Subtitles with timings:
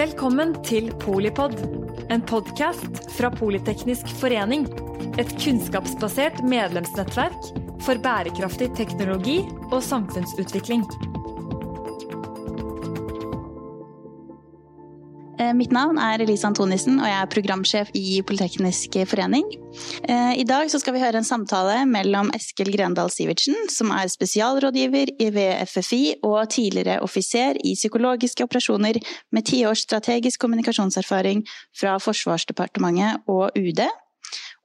[0.00, 1.58] Velkommen til Polipod,
[2.08, 4.64] en podkast fra Politeknisk forening.
[5.20, 7.52] Et kunnskapsbasert medlemsnettverk
[7.84, 10.86] for bærekraftig teknologi og samfunnsutvikling.
[15.56, 19.46] Mitt navn er Elise Antonissen, og jeg er programsjef i Politeknisk forening.
[20.04, 25.14] Eh, I dag skal vi høre en samtale mellom Eskil Grendal Sivertsen, som er spesialrådgiver
[25.16, 29.00] i VFFI og tidligere offiser i psykologiske operasjoner
[29.32, 31.42] med ti års strategisk kommunikasjonserfaring
[31.80, 33.86] fra Forsvarsdepartementet og UD.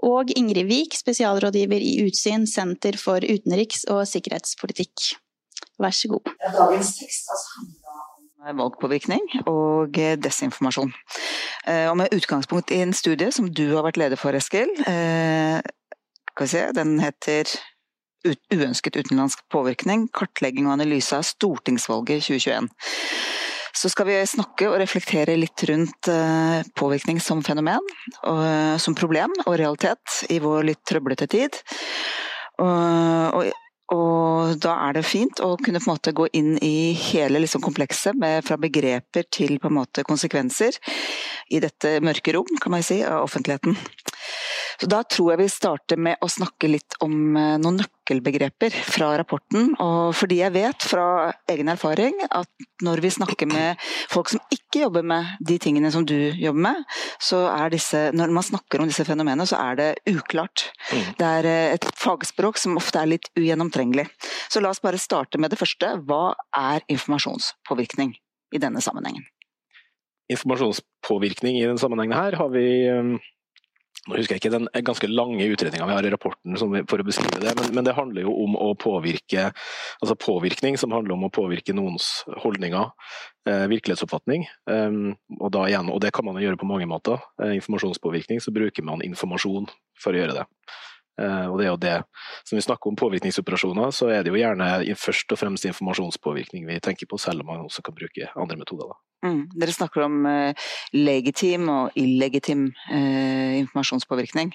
[0.06, 5.16] Og Ingrid Wiik, spesialrådgiver i Utsyn, Senter for utenriks- og sikkerhetspolitikk.
[5.80, 6.36] Vær så god.
[6.44, 7.66] Dagens tekst altså,
[8.54, 10.94] valgpåvirkning og desinformasjon.
[11.66, 14.70] Eh, og med utgangspunkt i en studie som du har vært leder for, Eskil.
[14.86, 15.62] Eh,
[16.76, 17.50] den heter
[18.26, 22.72] Uønsket utenlandsk påvirkning kartlegging og analyse av stortingsvalget 2021.
[23.76, 27.86] Så skal vi snakke og reflektere litt rundt eh, påvirkning som fenomen,
[28.82, 31.60] som problem og realitet i vår litt trøblete tid.
[32.58, 33.52] Og
[33.94, 37.62] og da er det fint å kunne på en måte gå inn i hele liksom
[37.66, 40.80] komplekset, fra begreper til på en måte konsekvenser,
[41.54, 43.78] i dette mørke rom, kan man si, av offentligheten.
[44.82, 49.14] Så Da tror jeg vi starter med å snakke litt om eh, noen nøkkelbegreper fra
[49.20, 49.74] rapporten.
[49.82, 51.08] Og fordi jeg vet fra
[51.52, 52.50] egen erfaring at
[52.86, 53.82] når vi snakker med
[54.12, 56.82] folk som ikke jobber med de tingene som du jobber med,
[57.24, 60.70] så er disse, når man snakker om disse fenomenene, så er det uklart.
[60.92, 61.06] Mm.
[61.20, 64.08] Det er eh, et fagspråk som ofte er litt ugjennomtrengelig.
[64.50, 65.96] Så la oss bare starte med det første.
[66.06, 68.16] Hva er informasjonspåvirkning
[68.56, 69.26] i denne sammenhengen?
[70.32, 73.32] Informasjonspåvirkning i denne sammenhengen her har vi eh,
[74.06, 77.42] nå husker jeg ikke den ganske lange utredninga vi har i rapporten for å beskrive
[77.42, 81.32] det, men, men, det handler jo om å påvirke altså påvirkning, som handler om å
[81.34, 82.10] påvirke noens
[82.44, 82.92] holdninger,
[83.50, 84.46] eh, virkelighetsoppfatning.
[84.70, 87.18] Um, og, igjen, og det kan man gjøre på mange måter.
[87.42, 89.70] Eh, informasjonspåvirkning, så bruker man informasjon
[90.02, 90.46] for å gjøre det.
[91.16, 91.92] Uh, og det er jo det
[92.52, 96.80] Når vi snakker om påvirkningsoperasjoner, så er det jo gjerne først og fremst informasjonspåvirkning vi
[96.84, 98.92] tenker på, selv om man også kan bruke andre metoder.
[98.92, 99.30] Da.
[99.30, 99.46] Mm.
[99.56, 104.52] Dere snakker om uh, legitim og illegitim eh, informasjonspåvirkning.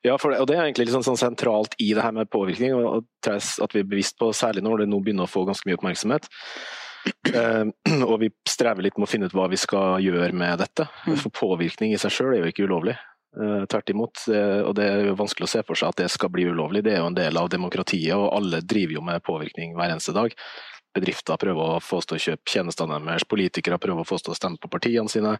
[0.00, 3.04] Ja, det, og det er egentlig liksom sånn sentralt i det her med påvirkning, og
[3.28, 6.30] at vi er bevisst på, særlig når det nå begynner å få ganske mye oppmerksomhet.
[7.34, 7.68] Uh,
[8.08, 10.88] og vi strever litt med å finne ut hva vi skal gjøre med dette.
[11.04, 11.18] Mm.
[11.20, 12.96] For påvirkning i seg sjøl er jo ikke ulovlig.
[13.36, 14.24] Uh, Tvert imot.
[14.26, 16.82] Uh, og det er jo vanskelig å se for seg at det skal bli ulovlig.
[16.86, 20.16] Det er jo en del av demokratiet, og alle driver jo med påvirkning hver eneste
[20.16, 20.34] dag
[20.94, 24.24] bedrifter prøver å få oss til å kjøpe tjenestene deres, politikere prøver å få oss
[24.26, 25.36] til å stemme på partiene sine.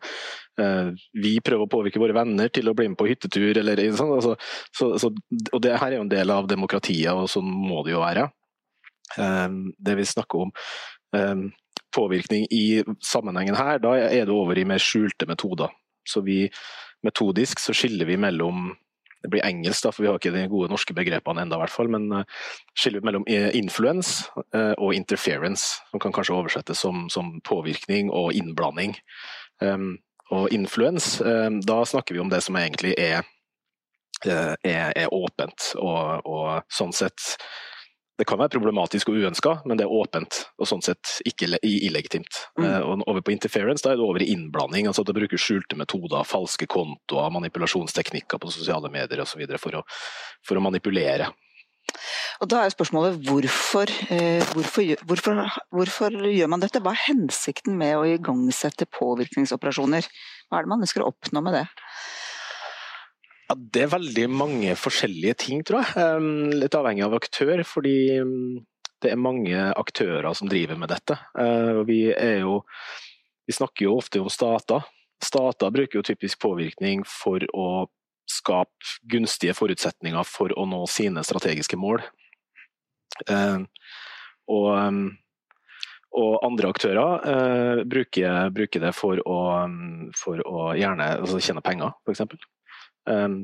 [0.60, 0.90] Eh,
[1.22, 4.14] vi prøver å påvirke våre venner til å bli med på hyttetur, eller sånn.
[4.18, 4.36] Altså,
[4.76, 5.10] så, så,
[5.50, 8.28] og det her er jo en del av demokratiet, og sånn må det jo være.
[9.18, 9.48] Eh,
[9.90, 10.54] det vi snakker om
[11.18, 11.46] eh,
[11.96, 12.64] påvirkning i
[13.02, 15.74] sammenhengen her, da er det over i mer skjulte metoder.
[16.06, 16.44] Så vi
[17.06, 18.70] metodisk så skiller vi mellom
[19.20, 21.74] det blir engelsk, da, for vi har ikke de gode norske begrepene enda, i hvert
[21.74, 22.22] fall, men uh,
[22.72, 28.96] skiller mellom influence uh, og interference, som kan kanskje oversettes som, som påvirkning og innblanding.
[29.60, 29.98] Um,
[30.32, 33.26] og influence, um, da snakker vi om det som egentlig er,
[34.24, 37.34] er, er åpent, og, og, sånn sett
[38.20, 42.42] det kan være problematisk og uønska, men det er åpent og sånn sett ikke illegitimt.
[42.60, 42.66] Mm.
[42.84, 45.78] Og over på interference da er det over i innblanding, altså at det bruker skjulte
[45.80, 49.46] metoder, falske kontoer, manipulasjonsteknikker på sosiale medier osv.
[49.60, 49.80] For,
[50.46, 51.30] for å manipulere.
[52.40, 55.40] Og Da er spørsmålet hvorfor, eh, hvorfor, hvorfor,
[55.72, 56.80] hvorfor, gjør man dette?
[56.84, 60.08] Hva er hensikten med å igangsette påvirkningsoperasjoner?
[60.48, 61.66] Hva er det man ønsker å oppnå med det?
[63.50, 66.26] Ja, det er veldig mange forskjellige ting, tror jeg.
[66.60, 67.58] Litt avhengig av aktør.
[67.66, 67.96] Fordi
[69.02, 71.16] det er mange aktører som driver med dette.
[71.34, 72.04] Eh, vi,
[72.44, 72.60] jo,
[73.48, 74.86] vi snakker jo ofte om stater.
[75.18, 77.88] Stater bruker jo typisk påvirkning for å
[78.30, 82.04] skape gunstige forutsetninger for å nå sine strategiske mål.
[84.54, 84.70] Og,
[86.22, 89.40] og andre aktører uh, bruker, bruker, det for å,
[90.16, 92.22] for å gjerne altså tjene penger, f.eks.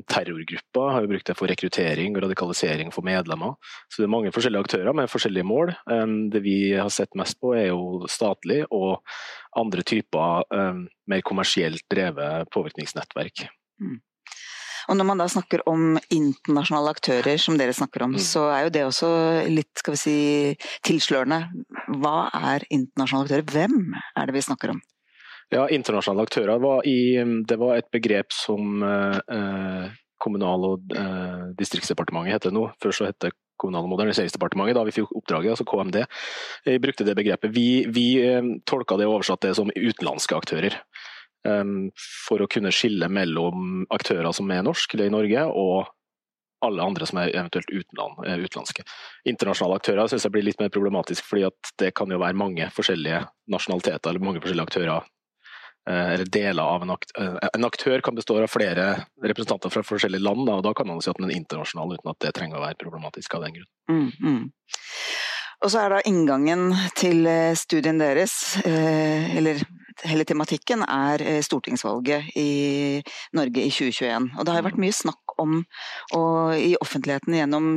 [0.07, 3.57] Terrorgrupper har jo brukt det for rekruttering og radikalisering for medlemmer.
[3.91, 5.73] Så det er mange forskjellige aktører med forskjellige mål.
[6.31, 9.01] Det vi har sett mest på er jo statlig og
[9.59, 10.47] andre typer
[11.07, 13.47] mer kommersielt drevet påvirkningsnettverk.
[13.83, 13.99] Mm.
[14.87, 18.23] Og Når man da snakker om internasjonale aktører, som dere snakker om, mm.
[18.23, 19.09] så er jo det også
[19.51, 20.19] litt skal vi si,
[20.87, 21.41] tilslørende.
[21.99, 23.49] Hva er internasjonale aktører?
[23.51, 24.79] Hvem er det vi snakker om?
[25.53, 27.15] Ja, internasjonale aktører var, i,
[27.47, 32.65] det var et begrep som eh, Kommunal- og eh, distriktsdepartementet heter nå.
[32.83, 36.03] Før så het det Kommunal- og moderniseringsdepartementet da vi fikk oppdraget, altså KMD,
[36.67, 37.53] vi brukte det begrepet.
[37.55, 38.07] Vi, vi
[38.69, 40.77] tolka det og oversatte det som utenlandske aktører.
[42.27, 45.89] For å kunne skille mellom aktører som er norske eller i Norge, og
[46.67, 48.85] alle andre som er eventuelt utenland, utenlandske.
[49.25, 51.49] Internasjonale aktører synes jeg blir litt mer problematisk, fordi
[51.81, 55.16] det kan jo være mange forskjellige nasjonaliteter eller mange forskjellige aktører Eh,
[55.87, 57.37] eller deler av en aktør.
[57.41, 58.89] Eh, en aktør kan bestå av flere
[59.23, 62.19] representanter fra forskjellige land, og da kan man si at den er internasjonal uten at
[62.25, 63.71] det trenger å være problematisk av den grunn.
[63.91, 64.43] Mm, mm.
[65.65, 66.69] Og så er da inngangen
[66.99, 69.63] til eh, studien deres, eller
[70.05, 72.49] hele tematikken, er stortingsvalget i
[73.33, 74.27] Norge i 2021.
[74.37, 74.85] Og det har vært mm.
[74.85, 75.63] mye snakk om,
[76.17, 77.71] og i offentligheten gjennom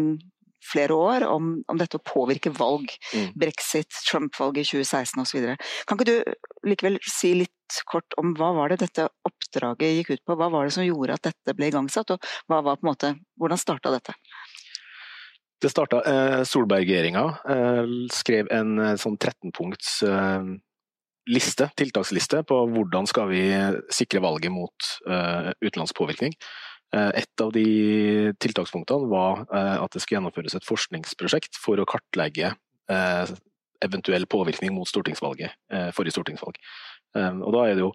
[0.65, 2.93] flere år om, om dette å påvirke valg.
[3.15, 3.33] Mm.
[3.41, 5.49] Brexit, Trump-valget i 2016 osv.
[5.89, 10.25] Kan ikke du likevel si litt kort om hva var det dette oppdraget gikk ut
[10.27, 10.39] på?
[10.39, 13.13] Hva var det som gjorde at dette ble igangsatt, og hva var på en måte,
[13.41, 14.17] hvordan starta dette?
[15.61, 17.23] Det starta eh, Solberg-regjeringa
[17.53, 20.51] eh, skrev en eh, sånn 13-punkts eh,
[21.31, 23.43] liste, tiltaksliste på hvordan skal vi
[23.93, 26.33] sikre valget mot uh, utenlandsk påvirkning.
[26.91, 27.65] Eh, et av de
[28.43, 32.51] tiltakspunktene var eh, at det skulle gjennomføres et forskningsprosjekt for å kartlegge
[32.91, 33.35] eh,
[33.81, 35.55] eventuell påvirkning mot stortingsvalget,
[35.97, 36.59] forrige stortingsvalg.
[37.17, 37.95] Og da er det jo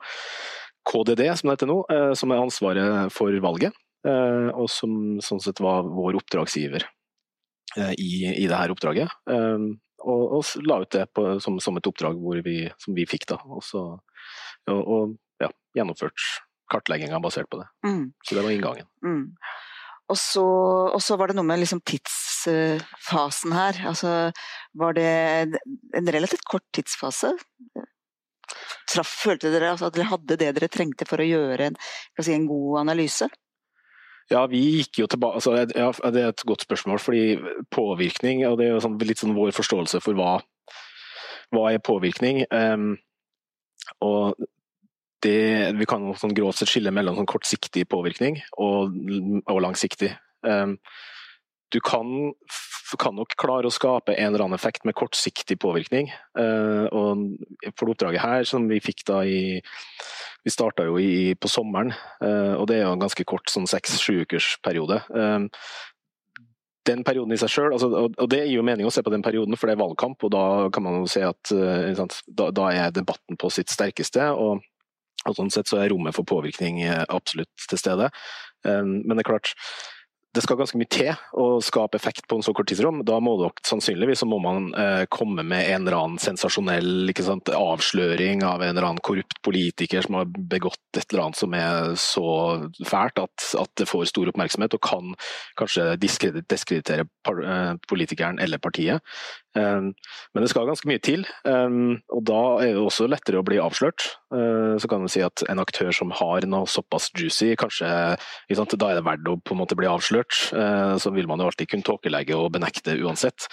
[0.90, 1.76] KDD, som det heter nå,
[2.18, 6.88] som er ansvaret for valget, og som sånn sett var vår oppdragsgiver
[8.02, 9.14] i, i dette oppdraget.
[9.30, 12.18] Og, og, la ut det på, som, som, et oppdrag
[12.50, 13.38] vi, som vi fikk, da.
[13.46, 13.86] Og, så,
[14.74, 16.26] og, og ja, gjennomført
[16.72, 17.70] kartlegginga basert på det.
[17.88, 18.04] Mm.
[18.24, 18.88] Så det var inngangen.
[19.06, 19.24] Mm.
[20.06, 20.46] Og, så,
[20.94, 23.80] og, så, var det noe med liksom tidsfasen her.
[23.90, 24.12] Altså,
[24.78, 25.08] var det
[25.98, 27.34] en relativt kort tidsfase?
[28.92, 31.80] Traff, følte dere altså, at dere hadde det dere trengte for å gjøre en,
[32.20, 33.30] si, en god analyse?
[34.30, 37.38] Ja, vi gikk jo tilbake altså, ja, Det er et godt spørsmål, fordi
[37.74, 40.38] påvirkning og det er jo sånn, litt sånn vår forståelse for hva,
[41.54, 42.46] hva er påvirkning.
[42.50, 42.96] Um,
[44.06, 44.38] og
[45.26, 48.96] det, vi kan sånn grovt sett skille mellom sånn kortsiktig påvirkning og,
[49.50, 50.14] og langsiktig.
[50.46, 50.78] Um,
[51.74, 52.34] du kan,
[53.02, 56.12] kan, nok klare å skape en eller annen effekt med kortsiktig påvirkning.
[56.38, 59.60] Uh, og for oppdraget her, som vi fikk da i
[60.46, 61.90] Vi starta jo i, på sommeren,
[62.22, 65.00] uh, og det er jo en ganske kort sånn seks-sju ukers periode.
[65.10, 65.48] Um,
[66.86, 69.26] den perioden i seg sjøl, altså, og det gir jo mening å se på den
[69.26, 71.98] perioden, for det er valgkamp, og da kan man jo se at uh,
[72.30, 74.30] da, da, er debatten på sitt sterkeste.
[74.38, 74.62] og
[75.26, 78.12] og sånn sett så er rommet for påvirkning eh, absolutt til stede.
[78.66, 79.54] Um, men det er klart,
[80.36, 83.02] det skal ganske mye til å skape effekt på en så kort tidsrom.
[83.08, 87.52] Da må dere sannsynligvis så må man eh, komme med en eller annen sensasjonell sant,
[87.56, 91.96] avsløring av en eller annen korrupt politiker som har begått et eller annet som er
[92.02, 92.28] så
[92.84, 95.16] fælt at, at det får stor oppmerksomhet og kan
[95.60, 99.16] kanskje diskreditere eh, politikeren eller partiet.
[99.56, 99.94] Um,
[100.36, 103.60] men det skal ganske mye til, um, og da er det også lettere å bli
[103.64, 104.04] avslørt.
[104.34, 108.90] Uh, så kan man si at en aktør som har noe såpass juicy, kanskje da
[108.92, 110.36] er det verdt å på en måte bli avslørt.
[110.52, 113.48] Uh, så vil man jo alltid kunne tåkelegge og benekte uansett.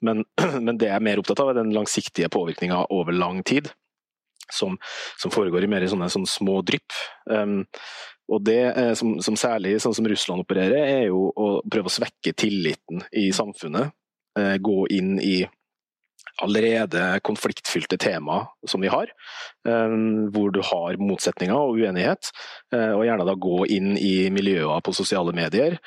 [0.00, 0.24] Men,
[0.64, 3.70] men det jeg er mer opptatt av, er den langsiktige påvirkninga over lang tid.
[4.52, 4.74] Som,
[5.16, 6.92] som, foregår i mer sånne, sånne små drypp.
[7.30, 7.62] Um,
[8.32, 11.92] og det eh, som, som, særlig sånn som Russland opererer, er jo å prøve å
[11.92, 14.01] svekke tilliten i samfunnet Eh,
[14.34, 15.42] gå inn i
[16.42, 19.06] allerede konfliktfylte tema som vi har,
[19.68, 19.96] eh,
[20.32, 22.32] hvor du har motsetninger og uenighet.
[22.74, 25.78] Eh, og gjerne da gå inn i miljøer på sosiale medier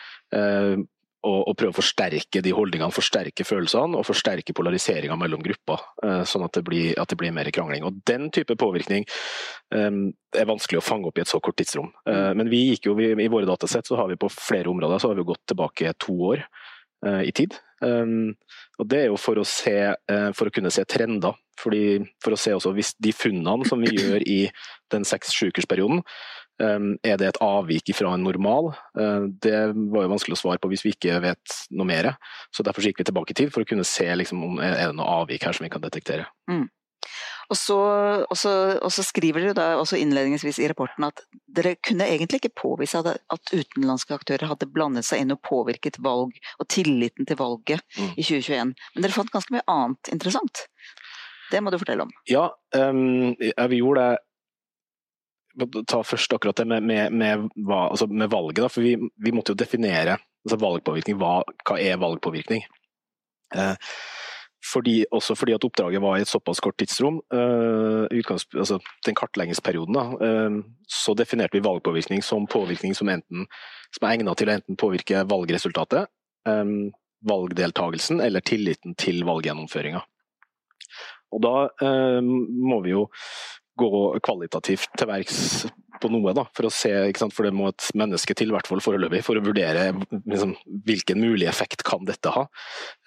[1.25, 5.81] og, prøve å forsterke de holdningene, forsterke følelsene og forsterke polariseringa mellom grupper,
[6.29, 7.81] sånn at det, blir, at det, blir, mer krangling.
[7.87, 9.07] Og Den type påvirkning
[9.73, 11.89] er vanskelig å fange opp i et så kort tidsrom.
[12.05, 15.17] Men vi gikk jo, i våre datasett så har vi på flere områder så har
[15.17, 16.45] vi gått tilbake to år
[17.25, 17.57] i tid.
[17.84, 18.36] Um,
[18.79, 21.36] og Det er jo for å, se, uh, for å kunne se trender.
[21.60, 24.41] Fordi, for å se også hvis de funnene som vi gjør i
[24.91, 26.01] den seks-sjukersperioden,
[26.62, 28.74] um, er det et avvik fra en normal?
[28.98, 32.13] Uh, det var jo vanskelig å svare på hvis vi ikke vet noe mer.
[32.55, 34.98] Så Derfor gikk vi tilbake i tid for å kunne se liksom, om er det
[34.98, 36.27] noe avvik her som vi kan detektere.
[36.51, 36.67] Mm.
[37.51, 37.77] Og så,
[38.25, 41.23] og, så, og så, skriver dere da også innledningsvis i rapporten at
[41.57, 45.99] dere kunne egentlig ikke påvise at, at utenlandske aktører hadde blandet seg inn og påvirket
[46.05, 48.13] valg og tilliten til valget mm.
[48.15, 48.73] i 2021.
[48.95, 50.65] Men dere fant ganske mye annet interessant.
[51.51, 52.13] Det må du fortelle om.
[52.29, 52.47] Ja,
[52.77, 54.23] um, vi gjorde det
[55.87, 58.57] Ta først akkurat det med, med, med, altså med valget.
[58.65, 61.15] Da, for vi, vi, måtte jo definere altså valgpåvirkning.
[61.15, 62.65] Hva, hva er valgpåvirkning?
[63.55, 63.71] Uh,
[64.65, 69.95] fordi, også fordi at oppdraget var i et såpass kort tidsrom, uh, altså den kartleggingsperioden,
[69.95, 73.45] uh, så definerte vi valgpåvirkning som påvirkning som, enten,
[73.93, 76.10] som er egnet til å enten påvirke valgresultatet,
[76.50, 76.91] um,
[77.25, 80.03] valgdeltagelsen eller tilliten til valggjennomføringa.
[81.36, 83.07] Og da eh, må vi jo
[83.75, 83.89] gå
[84.24, 85.39] kvalitativt til verks
[86.01, 86.91] på noe, da, for å se,
[87.33, 90.55] for det må et menneske til, i hvert fall foreløpig, for å vurdere liksom,
[90.87, 92.45] hvilken mulig effekt kan dette ha.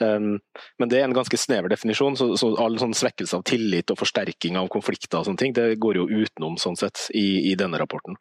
[0.03, 0.37] Um,
[0.81, 4.01] men det er en ganske snever definisjon, så, så all sånn svekkelse av tillit og
[4.01, 7.81] forsterking av konflikter og sånne ting, det går jo utenom sånn sett i, i denne
[7.81, 8.19] rapporten.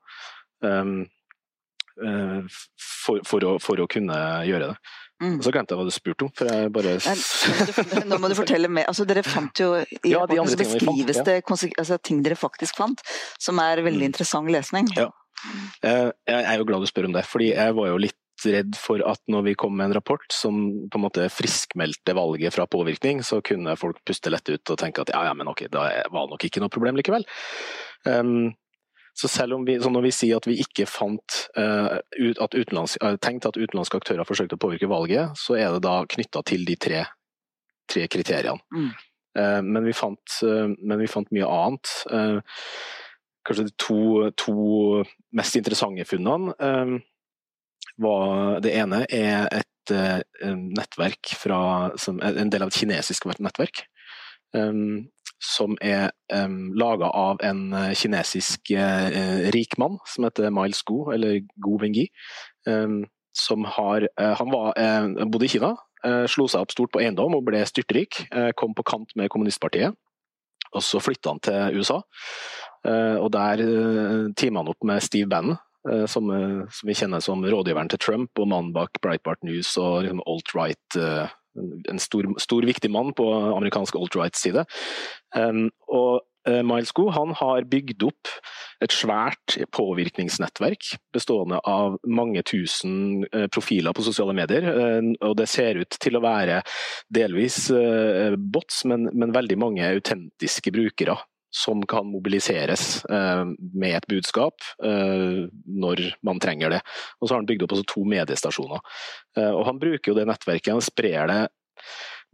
[0.66, 1.06] Um,
[2.02, 2.42] uh,
[2.80, 4.96] for, for, å, for, å, kunne gjøre det.
[5.18, 5.40] Mm.
[5.42, 6.32] Så glemte jeg hva du spurte om.
[6.38, 6.98] for jeg bare...
[7.02, 8.86] Nei, nå må du fortelle mer.
[8.92, 13.02] Altså, dere fant jo i ja, rapporten så beskrives det altså, ting dere faktisk fant,
[13.42, 14.12] som er veldig mm.
[14.12, 14.90] interessant lesning.
[14.98, 15.10] Ja.
[15.86, 18.78] Eh, jeg er jo glad du spør om det, fordi jeg var jo litt redd
[18.78, 20.60] for at når vi kom med en rapport som
[20.92, 25.02] på en måte friskmeldte valget fra påvirkning, så kunne folk puste lett ut og tenke
[25.02, 27.26] at ja, ja, men ok, da var det nok ikke noe problem likevel.
[28.06, 28.54] Um,
[29.18, 33.16] så selv om vi, når vi sier at vi ikke fant uh, at utenlandsk, uh,
[33.18, 36.76] tenkt at utenlandske aktører forsøkte å påvirke valget, så er det da knytta til de
[36.78, 37.02] tre,
[37.90, 38.62] tre kriteriene.
[38.70, 38.92] Mm.
[39.38, 41.96] Uh, men, vi fant, men, vi fant, mye annet.
[43.48, 44.00] kanskje de to,
[44.38, 44.56] to,
[45.38, 46.54] mest interessante funnene
[47.98, 49.94] var Det ene er et
[50.44, 51.60] nettverk fra,
[51.98, 53.88] som, en del av et kinesisk nettverk.
[54.54, 55.08] Um,
[55.44, 61.44] som er um, laga av en eh, kinesisk uh, rikmann som heter Miles Gu, eller
[61.62, 62.08] Gu Wengi.
[62.68, 63.04] Um,
[63.38, 65.76] som har uh, Han var, uh, bodde i Kina,
[66.06, 68.26] uh, slo seg opp stort på eiendom og ble styrtrik.
[68.58, 69.94] kom på kant med kommunistpartiet.
[70.74, 72.02] Og så flytta han til USA,
[73.24, 75.62] og der uh, teama han opp med Steve Bannon.
[76.12, 76.28] Som,
[76.68, 80.98] som, vi kjenner som rådgiveren til Trump og mannen bak Breitbart News og liksom alt-right
[81.58, 84.64] en stor, stor, viktig mann på amerikansk alt-right-side.
[85.38, 86.12] Og
[86.50, 88.32] uh, Miles Goe han har bygd opp
[88.84, 94.70] et svært påvirkningsnettverk bestående av mange tusen uh, profiler på sosiale medier.
[95.22, 96.62] Og det ser ut til å være
[97.14, 97.66] delvis
[98.38, 101.18] bots, men, men veldig mange autentiske brukere
[101.54, 106.82] som kan mobiliseres eh, med et budskap eh, når man trenger det.
[107.20, 108.84] Og så har han bygd opp to mediestasjoner.
[109.38, 111.42] Eh, og han bruker jo det nettverket, han sprer det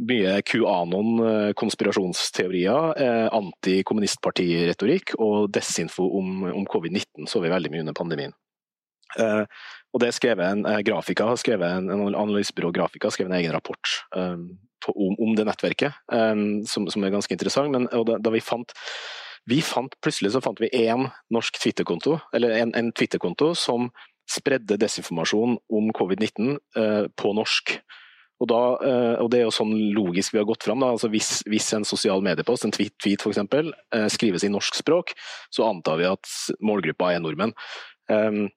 [0.03, 2.95] mye QAnon, konspirasjonsteorier,
[3.37, 8.33] antikommunistpartiretorikk og desinfo om, om covid-19 så vi veldig mye under pandemien.
[9.19, 9.45] Uh,
[9.93, 13.91] og det skrev en uh, grafiker, skrevet en, en analysebyrå Grafika skrev en egen rapport
[14.17, 14.47] um,
[14.83, 17.73] på, om, om, det nettverket, um, som, som, er ganske interessant.
[17.73, 18.75] Men da, da, vi fant
[19.49, 23.89] vi fant Plutselig så fant vi én norsk Twitter-konto, eller en, en Twitter-konto som
[24.31, 27.75] spredde desinformasjon om covid-19 uh, på norsk.
[28.41, 28.59] Og, da,
[29.21, 30.81] og, Det er jo sånn logisk vi har gått fram.
[30.83, 30.89] Da.
[30.95, 35.13] Altså hvis, hvis, en sosial mediepost, en tweet, tweet f.eks., uh, skrives i norsk språk,
[35.53, 37.55] så antar vi at målgruppa er nordmenn.
[38.11, 38.47] Um,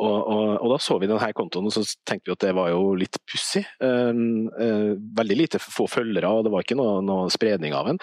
[0.00, 2.70] og, og, og, da så vi denne kontoen og så tenkte vi at det var
[2.72, 3.62] jo litt pussig.
[3.84, 8.00] Um, uh, veldig lite få følgere, og det var ikke noe, noe, spredning av den.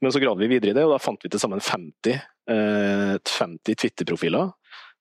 [0.00, 2.20] Men så gravde vi videre i det, og da fant vi til sammen 50,
[2.50, 4.52] uh, 50 Twitter-profiler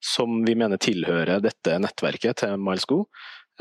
[0.03, 3.05] som vi mener tilhører dette nettverket til Miles Go,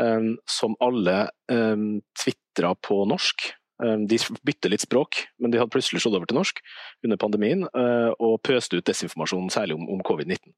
[0.02, 3.52] um, som alle um, tvitra på norsk.
[3.82, 6.60] Um, de bytter litt språk, men de hadde plutselig slått over til norsk
[7.06, 10.52] under pandemien uh, og pøste ut desinformasjon, særlig om, om covid-19.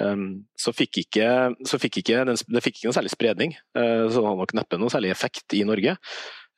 [0.00, 1.26] Um, så fikk ikke,
[1.68, 4.56] så fikk ikke den, det fikk ikke noe særlig spredning, uh, så det hadde nok
[4.56, 5.98] neppe noe særlig effekt i Norge.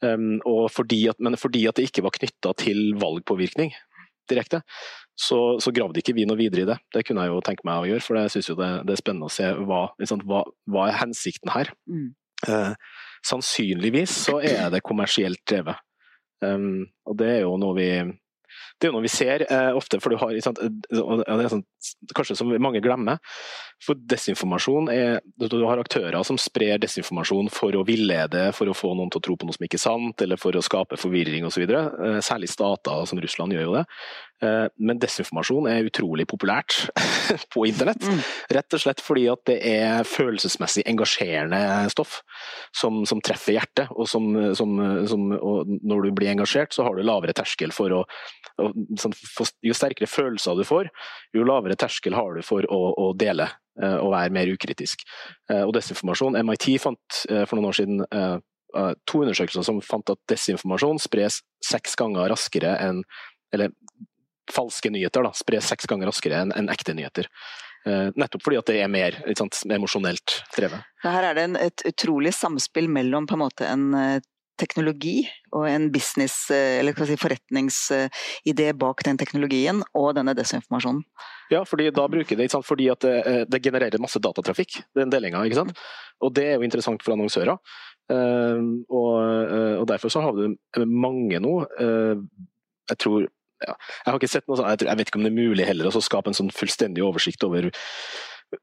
[0.04, 3.70] Fordi at, men fordi at det ikke var knytta til valgpåvirkning
[4.28, 4.60] direkte,
[5.16, 6.76] så, så, gravde ikke vi noe videre i det.
[6.92, 9.30] Det kunne jeg jo tenke meg å gjøre, for jeg syns det, det, er spennende
[9.30, 11.70] å se hva, liksom, hva, hva er hensikten her.
[11.88, 12.08] Mm.
[12.48, 12.74] Eh,
[13.24, 15.80] sannsynligvis så er det kommersielt drevet.
[16.42, 17.88] Um, og det er jo noe vi
[18.78, 20.58] det er jo noe vi ser eh, ofte, for du har sant,
[20.90, 21.62] sånn,
[22.14, 23.20] kanskje som mange glemmer.
[23.82, 28.92] For desinformasjon er Du har aktører som sprer desinformasjon for å villede, for å få
[28.94, 31.46] noen til å tro på noe som ikke er sant, eller for å skape forvirring
[31.48, 31.64] osv.
[31.70, 33.84] Eh, særlig stater som Russland gjør jo det.
[34.44, 36.76] Eh, men desinformasjon er utrolig populært
[37.54, 38.04] på internett.
[38.04, 38.20] Mm.
[38.58, 41.60] Rett og slett fordi at det er følelsesmessig engasjerende
[41.92, 42.20] stoff
[42.74, 43.92] som, som treffer hjertet.
[43.94, 48.04] Og, som, som, og, når du blir engasjert, så har du lavere terskel for å
[49.00, 49.14] sånn,
[49.64, 50.90] Jo sterkere følelser du får,
[51.34, 53.48] jo lavere terskel har du for å, å dele
[53.80, 55.06] eh, og være mer ukritisk.
[55.54, 58.04] Og desinformasjon MIT fant for noen år siden
[59.06, 63.04] to undersøkelser som fant at desinformasjon spres seks ganger raskere enn
[63.54, 63.70] eller
[64.52, 67.30] falske nyheter da, spres seks ganger raskere enn en ekte nyheter.
[67.84, 70.86] Uh, nettopp fordi at det er mer sant, emosjonelt drevet.
[71.04, 74.22] Her er det en, et utrolig samspill mellom på en måte en uh,
[74.56, 81.04] teknologi og en business, uh, eller si, forretningsidé bak den teknologien og denne desinformasjonen.
[81.52, 85.44] Ja, fordi da bruker det, sant, fordi at det, det, genererer masse datatrafikk, den delinga.
[85.44, 85.76] ikke sant?
[86.24, 87.60] Og det er jo interessant for annonsører.
[88.08, 89.10] Og,
[89.80, 90.56] og derfor så har du
[90.88, 91.52] mange nå.
[92.88, 93.28] Jeg tror
[93.64, 95.66] ja, jeg har ikke sett noe sånt, jeg, jeg vet ikke om det er mulig
[95.68, 97.70] heller å skape en sånn fullstendig oversikt over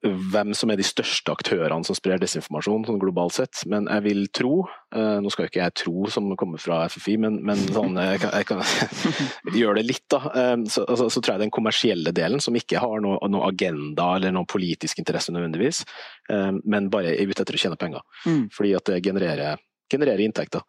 [0.01, 3.63] hvem som er de største aktørene som sprer desinformasjon sånn globalt sett.
[3.69, 4.53] Men jeg vil tro,
[4.95, 8.21] uh, nå skal jo ikke jeg tro som kommer fra FFI, men, men sånn, jeg
[8.23, 8.63] kan, jeg kan
[9.59, 10.21] gjøre det litt, da.
[10.53, 14.13] Um, så, altså, så, tror jeg den kommersielle delen, som ikke har noe, noe agenda
[14.17, 15.83] eller noen politisk interesse nødvendigvis,
[16.31, 18.03] men bare er ute etter å tjene penger.
[18.23, 18.45] Mm.
[18.55, 19.59] Fordi at det genererer,
[19.91, 20.63] genererer inntekter.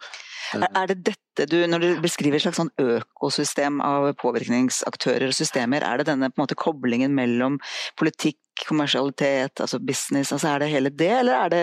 [0.60, 5.84] Er det dette du, når du beskriver et slags sånn økosystem av påvirkningsaktører og systemer,
[5.86, 7.56] er det denne måte koblingen mellom
[8.00, 11.62] politikk, kommersialitet, altså business, altså er det hele det, eller er det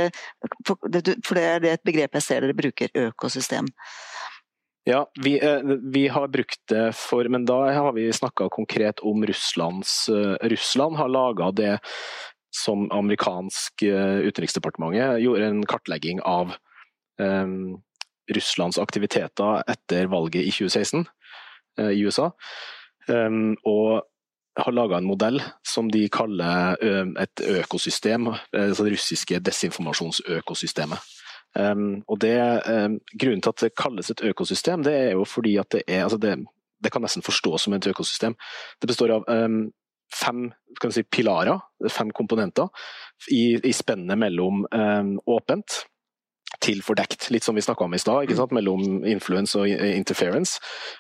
[1.28, 3.70] For det er et begrep jeg ser dere bruker, økosystem.
[4.90, 5.62] Ja, vi, eh,
[5.94, 10.98] vi, har brukt det for Men da har vi snakka konkret om Russlands eh, Russland
[10.98, 11.76] har laga det
[12.56, 16.56] som amerikansk eh, utenriksdepartementet gjorde en kartlegging av
[17.22, 17.78] um,
[18.36, 21.06] Russlands aktiviteter etter valget i 2016
[21.80, 22.30] eh, i USA.
[23.10, 24.06] Um, og
[24.60, 26.76] har laga en modell som de kaller
[27.22, 31.06] et økosystem, altså det russiske desinformasjonsøkosystemet.
[31.56, 32.36] Um, og det,
[33.22, 36.20] Grunnen til at det kalles et økosystem, det er jo fordi at det er altså
[36.20, 36.36] det,
[36.84, 38.36] det kan nesten forstås som et økosystem.
[38.82, 39.30] Det består av
[40.14, 40.44] fem
[40.92, 42.68] si, pilarer, fem komponenter,
[43.32, 44.66] i, i spennet mellom
[45.30, 45.84] åpent,
[46.64, 47.30] til fordekt.
[47.34, 50.60] Litt som vi snakka om i stad, mellom influence og interference.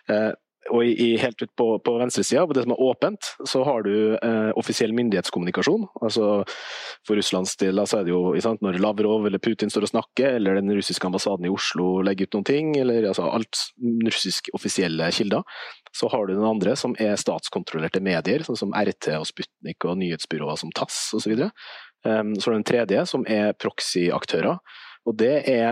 [0.09, 0.31] Eh,
[0.69, 3.93] og i, helt ut på, på venstresida, på det som er åpent, så har du
[4.15, 5.87] eh, offisiell myndighetskommunikasjon.
[6.03, 6.43] altså
[7.07, 10.37] For Russlands del så er det jo sant, når Lavrov eller Putin står og snakker,
[10.37, 13.63] eller den russiske ambassaden i Oslo legger ut noen ting, eller altså, alt
[14.05, 15.47] russisk offisielle kilder.
[15.95, 19.97] Så har du den andre, som er statskontrollerte medier, sånn som RT og Sputnik og
[20.03, 21.47] nyhetsbyråer som TASS osv.
[22.05, 24.61] Um, så har du den tredje, som er proxy-aktører.
[25.07, 25.69] Og det er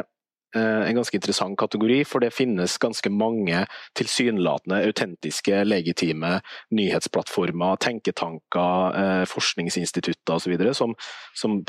[0.55, 3.63] eh, en ganske interessant kategori, for det finnes ganske mange
[3.97, 6.37] tilsynelatende autentiske, legitime
[6.75, 10.55] nyhetsplattformer, tenketanker, eh, forskningsinstitutter osv.
[10.77, 10.95] Som,
[11.35, 11.59] som,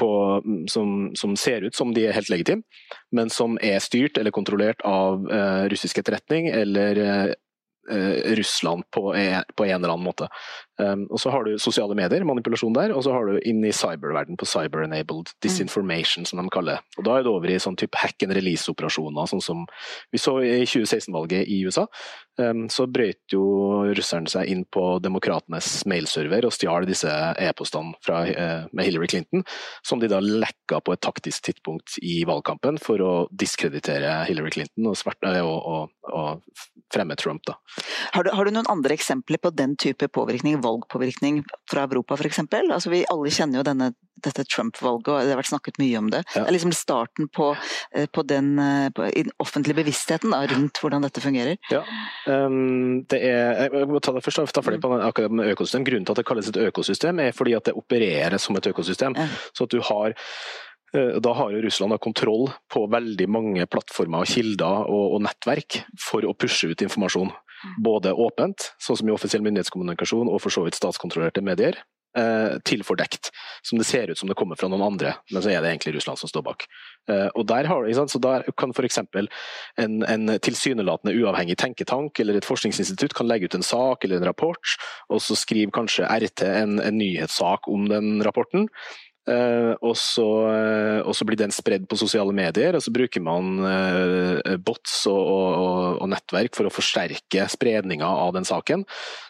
[0.71, 2.65] som, som ser ut som de er helt legitime,
[3.13, 7.37] men som er styrt eller kontrollert av eh, russisk etterretning eller
[8.37, 10.27] Russland på en, på en, eller annen måte.
[10.79, 13.75] Um, og Så har du sosiale medier, manipulasjon der, og så har du inn i
[13.75, 16.99] cyberverden på cyber-enabled disinformation, som de kaller det.
[16.99, 19.67] Og Da er det over i sånn type hack and release-operasjoner, sånn som
[20.13, 21.89] vi så i 2016-valget i USA.
[22.39, 23.43] Um, så brøt jo
[23.99, 29.43] russerne seg inn på demokratenes mailserver og stjal disse e-postene uh, med Hillary Clinton,
[29.83, 34.93] som de da lekka på et taktisk tidspunkt i valgkampen for å diskreditere Hillary Clinton
[34.93, 37.43] og, svart, uh, og, og, og fremme Trump.
[37.47, 37.59] Da.
[38.15, 40.61] Har du, har du noen andre eksempler på den type påvirkning?
[40.69, 42.45] Valgpåvirkning fra Europa f.eks.
[42.45, 43.91] Altså, vi alle kjenner jo denne,
[44.25, 46.23] dette Trump-valget, og det har vært snakket mye om det.
[46.35, 46.43] Ja.
[46.43, 47.51] Det er liksom starten på,
[47.95, 49.09] eh, på den eh, på,
[49.43, 51.59] offentlige bevisstheten da, rundt hvordan dette fungerer.
[51.73, 51.83] Ja,
[52.27, 55.87] um, det er, jeg må ta det først, ta ferdig på akkurat med økosystem.
[55.89, 59.19] Grunnen til at det kalles et økosystem, er fordi at det opererer som et økosystem.
[59.19, 59.29] Ja.
[59.57, 60.15] Så at du har
[60.97, 66.27] eh, da har jo Russland kontroll på veldig mange plattformer, kilder og, og nettverk for
[66.27, 67.33] å pushe ut informasjon.
[67.83, 71.79] Både åpent, sånn som i offisiell myndighetskommunikasjon og for så vidt statskontrollerte medier,
[72.17, 73.31] eh, til fordekt.
[73.63, 75.97] Som det ser ut som det kommer fra noen andre, men så er det egentlig
[75.97, 76.67] Russland som står bak.
[77.11, 78.99] Eh, og Der, har, så der kan f.eks.
[79.79, 84.29] En, en tilsynelatende uavhengig tenketank eller et forskningsinstitutt kan legge ut en sak eller en
[84.31, 84.77] rapport,
[85.09, 88.69] og så skriver kanskje RT en, en nyhetssak om den rapporten.
[89.29, 93.21] Uh, og, så, uh, og, så, blir den spredd på sosiale medier, og så bruker
[93.21, 98.87] man uh, bots og, og, og, nettverk for å forsterke spredninga av den saken.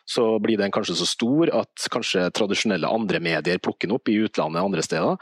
[0.09, 4.17] Så blir den kanskje så stor at kanskje tradisjonelle andre medier plukker den opp i
[4.25, 5.19] utlandet andre steder.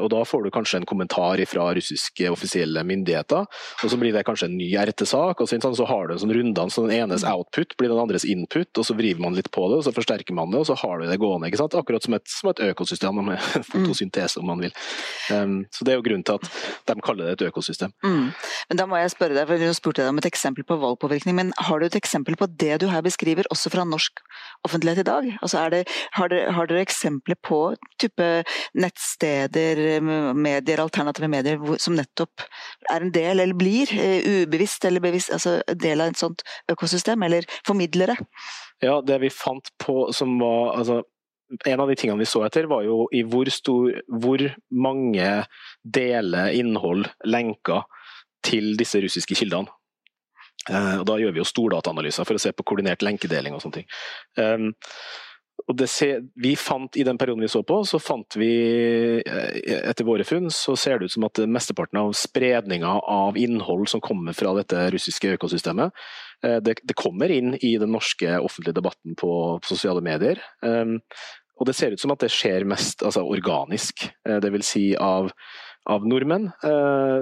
[0.00, 3.44] og Da får du kanskje en kommentar fra russiske offisielle myndigheter,
[3.84, 5.40] og så blir det kanskje en ny RT-sak.
[5.40, 8.70] og Så har du en sånn rundene, så den enes output blir den andres input,
[8.78, 10.98] og så vriver man litt på det, og så forsterker man det, og så har
[10.98, 11.48] du det gående.
[11.48, 11.76] ikke sant?
[11.78, 13.38] Akkurat som et, som et økosystem med
[13.72, 14.74] fotosyntese, om man vil.
[15.30, 16.50] Um, så Det er jo grunnen til at
[16.86, 17.92] de kaller det et økosystem.
[18.04, 18.32] Mm.
[18.70, 21.36] Men Da må jeg spørre deg, for du spurte deg om et eksempel på valgpåvirkning,
[21.36, 24.13] men har du et eksempel på det du her beskriver, også fra norsk
[24.66, 25.28] offentlighet i dag?
[25.40, 25.84] Altså det,
[26.16, 27.60] har, dere, har, dere, eksempler på
[28.00, 28.28] type
[28.78, 30.00] nettsteder,
[30.34, 32.44] medier, alternative medier, som nettopp
[32.92, 37.22] er en del, eller blir, uh, ubevisst eller bevisst, altså del av et sånt økosystem,
[37.26, 38.18] eller formidlere?
[38.84, 41.02] Ja, det vi fant på som var altså
[41.66, 45.28] en av de tingene vi så etter, var jo i hvor, stor, hvor mange
[45.84, 47.84] deler innhold, lenker,
[48.44, 49.70] til disse russiske kildene.
[50.70, 53.82] Eh, og da gjør vi jo stordataanalyser for å se på koordinert lenkedeling og sånne
[53.82, 53.88] ting.
[54.40, 54.72] Um,
[55.70, 56.08] og se,
[56.42, 58.50] vi fant I den perioden vi så på, så fant vi
[59.22, 64.02] etter våre funn, så ser det ut som at mesteparten av spredninga av innhold som
[64.04, 65.94] kommer fra dette russiske økosystemet,
[66.42, 69.30] det, det kommer inn i den norske offentlige debatten på,
[69.62, 70.42] på sosiale medier.
[70.60, 70.98] Um,
[71.54, 75.30] og det ser ut som at det skjer mest altså, organisk, vil si av,
[75.86, 76.50] av nordmenn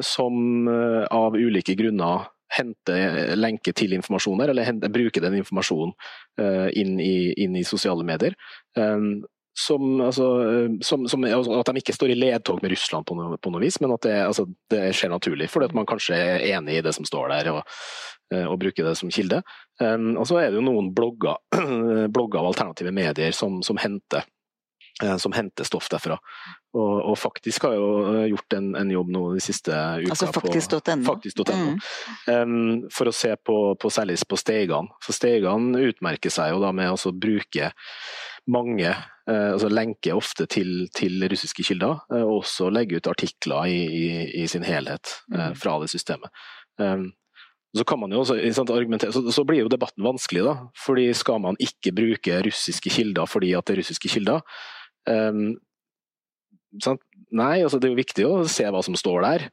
[0.08, 0.70] som
[1.12, 2.96] av ulike grunner hente
[3.36, 5.94] lenke til informasjoner, eller hente, bruke den informasjonen
[6.40, 8.36] uh, inn, i, inn, i, sosiale medier.
[8.78, 10.26] Um, som, altså,
[10.80, 13.60] som, som, altså, at de ikke står i ledtog med Russland på noe, på noe
[13.60, 15.50] vis, men at det, altså, det, skjer naturlig.
[15.52, 17.76] Fordi at man kanskje er enig i det som står der, og,
[18.46, 19.42] og bruker det som kilde.
[19.76, 21.42] Um, og så er det jo noen blogger,
[22.14, 24.31] blogger av alternative medier som, som henter Eh,
[25.18, 26.18] som henter stoff derfra.
[26.72, 30.28] Og, og, Faktisk har jo eh, gjort en, en jobb nå de siste uka altså
[30.32, 31.04] faktisk.no.
[31.04, 31.72] Faktisk mm.
[32.32, 34.88] um, for å se på, på særlig på Steigan.
[35.04, 37.72] For Steigan utmerker seg jo da med å bruke
[38.50, 43.68] mange uh, altså lenker ofte til, til, russiske kilder, uh, og også legge ut artikler
[43.70, 44.06] i, i,
[44.42, 46.32] i sin helhet uh, fra det systemet.
[46.80, 47.10] Um,
[47.72, 48.36] så kan man jo også
[48.68, 50.54] argumentere, så, så, blir jo debatten vanskelig, da.
[50.76, 54.42] fordi Skal man ikke bruke russiske kilder fordi at det er russiske kilder,
[55.10, 55.54] Um,
[57.32, 59.46] Nei, altså det er jo viktig å se hva som står der.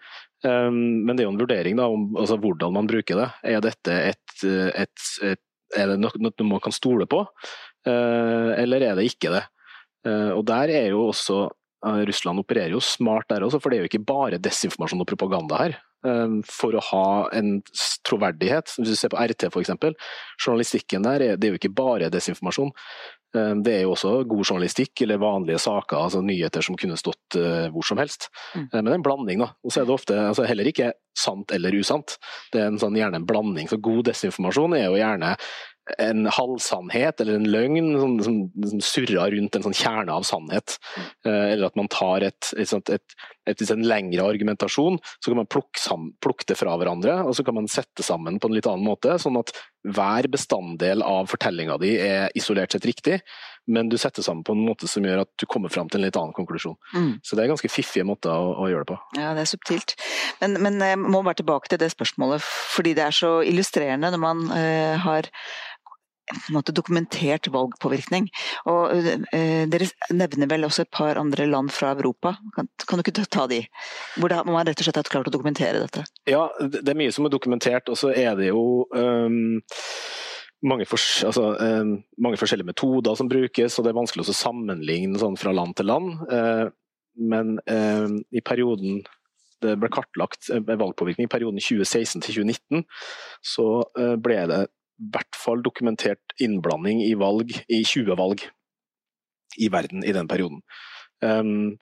[0.44, 3.28] Um, men det er jo en vurdering da, om altså, hvordan man bruker det.
[3.48, 5.42] Er dette et, et, et,
[5.76, 9.44] er det noe man kan stole på, uh, eller er det ikke det?
[10.08, 13.80] Uh, og der er jo også uh, Russland opererer jo smart der også, for det
[13.80, 15.80] er jo ikke bare desinformasjon og propaganda her.
[16.08, 17.58] Um, for å ha en
[18.08, 19.74] troverdighet, hvis du ser på RT f.eks.
[20.40, 22.72] Journalistikken der er, det er jo ikke bare desinformasjon.
[23.36, 27.38] Eh, det er jo også god journalistikk eller vanlige saker, altså nyheter som kunne stått
[27.38, 28.30] uh, hvor som helst.
[28.56, 28.64] Mm.
[28.66, 29.52] Eh, men det er en blanding, da.
[29.64, 32.16] Og så er det ofte altså heller ikke sant eller usant.
[32.54, 33.70] Det er en sånn, gjerne en blanding.
[33.70, 35.34] Så god desinformasjon er jo gjerne
[35.98, 38.38] en halvsannhet eller en løgn som, som,
[38.72, 40.78] som, surrer rundt en sånn kjerne av sannhet.
[41.26, 43.18] Eh, eller at man tar et, et, et,
[43.50, 47.46] et, en lengre argumentasjon, så kan man plukke, sammen, plukke, det fra hverandre og så
[47.46, 49.18] kan man sette sammen på en litt annen måte.
[49.22, 49.54] Sånn at
[49.88, 53.20] hver bestanddel av fortellinga di er isolert sett riktig,
[53.70, 56.08] men du setter sammen på en måte som gjør at du kommer fram til en
[56.08, 56.76] litt annen konklusjon.
[56.96, 57.12] Mm.
[57.24, 59.00] Så det er ganske fiffige måter å, å, gjøre det på.
[59.20, 59.96] Ja, det er subtilt.
[60.42, 64.24] Men, men jeg må bare tilbake til det spørsmålet, fordi det er så illustrerende når
[64.24, 65.30] man uh, har
[66.54, 68.30] måte, dokumentert valgpåvirkning.
[68.70, 68.94] Og
[69.34, 72.36] eh, Dere nevner vel også et par andre land fra Europa.
[72.56, 73.64] Kan, kan du ikke ta de?
[74.20, 76.06] Hvor det, man rett og slett har klart å dokumentere dette?
[76.30, 78.64] Ja, det er mye som er dokumentert, og så er det jo
[78.94, 79.60] um,
[80.66, 85.22] mange, for, altså, um, mange, forskjellige metoder som brukes, og det er vanskelig å sammenligne
[85.22, 86.20] sånn fra land til land.
[86.32, 86.68] Uh,
[87.20, 89.02] men uh, i perioden
[89.60, 92.86] det ble kartlagt valgpåvirkning i perioden 2016 til 2019,
[93.44, 93.66] så
[94.24, 94.60] ble det
[95.00, 98.44] hvert fall dokumentert innblanding i valg, i 20 valg
[99.60, 100.62] i verden i den perioden.
[101.24, 101.80] Um,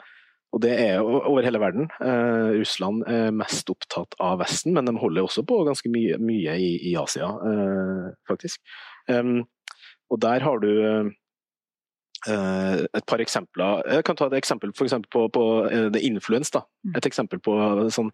[0.55, 1.89] og det er over hele verden.
[1.99, 6.55] Uh, Russland er mest opptatt av Vesten, men de holder også på ganske mye, mye
[6.55, 8.61] i, i, Asia, uh, faktisk.
[9.11, 9.43] Um,
[10.09, 11.09] og der har du uh,
[12.27, 13.83] et par eksempler.
[13.91, 15.43] Jeg kan ta et eksempel for eksempel på, på
[15.93, 16.53] The Influence.
[16.55, 16.63] Da.
[16.87, 16.95] Mm.
[17.01, 17.57] Et eksempel på
[17.93, 18.13] sånn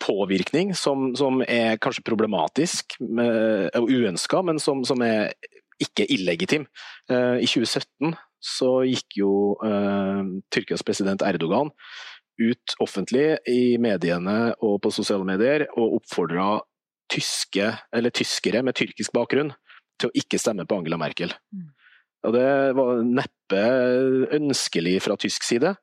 [0.00, 5.34] påvirkning som, som er kanskje problematisk og uønska, men som, som, er
[5.80, 6.66] ikke illegitim.
[7.10, 9.32] Uh, I 2017 så gikk jo
[9.64, 11.72] uh, Tyrkias president Erdogan
[12.40, 16.54] ut offentlig i mediene og på sosiale medier og oppfordra
[17.10, 19.52] tyske, eller tyskere med tyrkisk bakgrunn
[20.00, 21.34] til å ikke stemme på Angela Merkel.
[21.52, 21.68] Mm.
[22.28, 23.60] Og Det var neppe
[24.36, 25.74] ønskelig fra tysk side.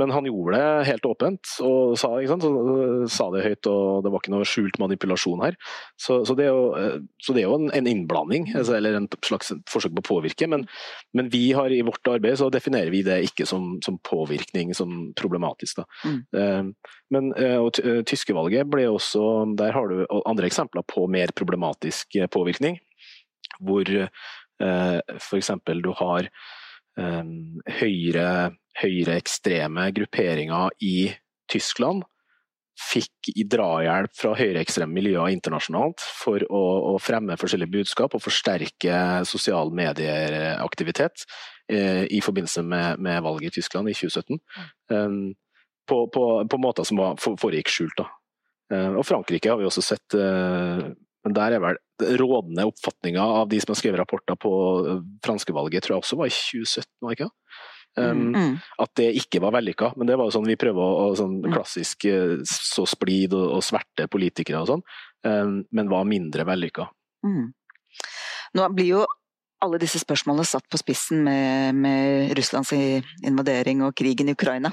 [0.00, 4.32] Men han gjorde det helt åpent og sa, sa, det høyt, og det var ikke
[4.34, 5.58] noe skjult manipulasjon her.
[6.00, 8.98] Så, så, det, er jo, eh, så det, er jo, en, en innblanding, altså, eller
[8.98, 10.48] en slags forsøk på å påvirke.
[10.50, 10.66] Men,
[11.14, 15.12] men, vi har i vårt arbeid så definerer vi det ikke som, som påvirkning, som
[15.18, 15.84] problematisk.
[16.02, 16.18] Mm.
[16.40, 17.78] Eh, men eh, og
[18.08, 19.22] tyskevalget ble også
[19.58, 22.80] Der har du andre eksempler på mer problematisk påvirkning.
[23.62, 23.86] Hvor
[24.58, 25.50] f.eks.
[25.84, 26.28] du har
[26.94, 28.28] høyre
[28.80, 31.12] høyreekstreme grupperinger i
[31.50, 32.04] Tyskland
[32.74, 38.96] fikk i drahjelp fra høyreekstreme miljøer internasjonalt for å, å, fremme forskjellige budskap og forsterke
[39.30, 41.22] sosial medieaktivitet
[41.70, 44.42] eh, i forbindelse med, med, valget i Tyskland i 2017.
[44.90, 45.20] Um,
[45.86, 47.94] på, på, på, måter som var, foregikk skjult.
[48.00, 48.08] Da.
[48.74, 50.90] Uh, og Frankrike har vi også sett uh,
[51.24, 51.78] men der er vel
[52.20, 56.18] rådende oppfatninga av de som har skrevet rapporter på franskevalget, franske valget, tror jeg også
[56.20, 57.30] var i 2017, var ikke?
[57.96, 58.54] Um, mm.
[58.82, 59.92] At det ikke var vellykka.
[59.96, 61.50] Men det var jo sånn vi prøver å, sånn mm.
[61.54, 64.82] klassisk eh, så splid og, og sverte politikere og sånn,
[65.28, 66.88] um, men var mindre vellykka.
[67.24, 67.52] Mm.
[68.58, 69.04] Nå blir jo
[69.64, 74.70] alle disse spørsmålene satt på spissen med, med Russlands invadering og krigen i Ukraina.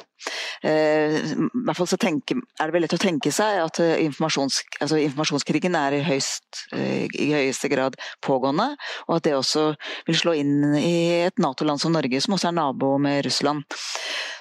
[0.64, 4.62] Eh, I hvert fall så tenke, er det vel lett å tenke seg at informasjons,
[4.80, 8.72] altså informasjonskrigen er i, høyst, eh, i høyeste grad pågående,
[9.08, 9.72] og at det også
[10.10, 13.66] vil slå inn i et Nato-land som Norge, som også er nabo med Russland.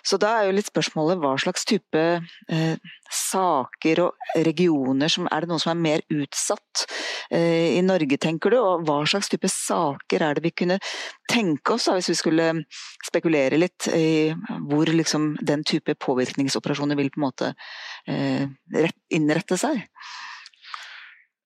[0.07, 2.05] Så da er jo litt spørsmålet hva slags type
[2.51, 6.85] eh, saker og regioner som Er det noen som er mer utsatt
[7.31, 8.59] eh, i Norge, tenker du?
[8.61, 10.81] Og hva slags type saker er det vi kunne
[11.31, 12.49] tenke oss da, hvis vi skulle
[13.07, 14.33] spekulere litt i
[14.71, 17.53] hvor liksom den type påvirkningsoperasjoner vil på en måte
[18.11, 19.85] eh, innrette seg?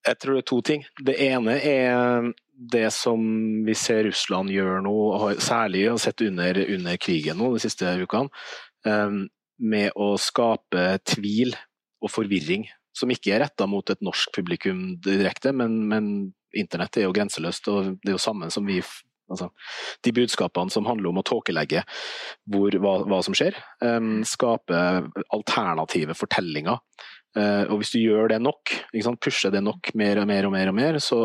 [0.04, 0.84] Jeg tror det er to ting.
[1.00, 3.20] Det ene er det som
[3.66, 4.94] vi ser Russland gjør nå,
[5.42, 8.30] særlig har sett under, under krigen nå de siste ukene,
[8.86, 9.24] ehm,
[9.64, 11.54] med å skape tvil
[12.04, 12.68] og forvirring.
[12.94, 16.12] Som ikke er retta mot et norsk publikum direkte, men, men
[16.54, 17.66] internett er jo grenseløst.
[17.72, 18.82] og Det er jo samme som vi
[19.32, 19.46] Altså,
[20.04, 21.80] de budskapene som handler om å tåkelegge
[22.52, 23.56] hva, hva, som skjer.
[23.80, 24.80] Um, skape
[25.32, 26.76] alternative fortellinger
[27.34, 28.70] og hvis du gjør det nok,
[29.18, 31.18] pusher det nok mer og mer og mer, og mer så,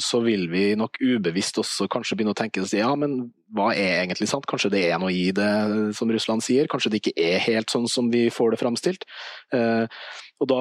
[0.00, 4.30] så, vil vi nok ubevisst også kanskje begynne å tenke ja, men hva er egentlig
[4.30, 4.48] sant?
[4.48, 6.70] Kanskje det er noe i det som Russland sier?
[6.70, 9.04] Kanskje det ikke er helt sånn som vi får det framstilt?
[9.52, 9.84] Uh,
[10.40, 10.60] og, da,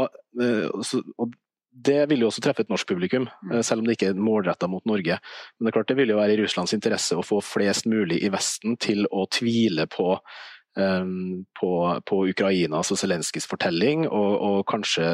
[0.84, 1.32] så, og
[1.72, 3.28] det vil jo også treffe et norsk publikum,
[3.64, 5.20] selv om det ikke er målretta mot Norge.
[5.56, 8.20] Men det er klart det vil jo være i Russlands interesse å få flest mulig
[8.26, 10.18] i Vesten til å tvile på
[10.77, 11.71] på,
[12.05, 15.08] på, Ukrainas og Zelenskyjs fortelling, og, og, kanskje,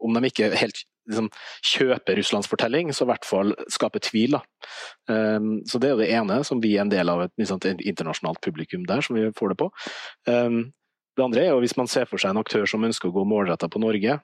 [0.00, 1.28] om de ikke helt liksom,
[1.72, 4.38] kjøper Russlands fortelling, så i hvert fall skaper tvil.
[5.10, 7.82] Um, så Det er det ene, som vi er en del av et, liksom, et
[7.82, 9.70] internasjonalt publikum der, som vi får det på.
[10.26, 10.72] Um,
[11.16, 13.26] det andre er jo hvis man ser for seg en aktør som ønsker å gå
[13.28, 14.20] målretta på Norge.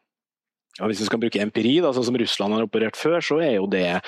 [0.80, 3.58] og Hvis vi skal bruke empiri, da, sånn som Russland har operert før, så er
[3.58, 4.00] jo det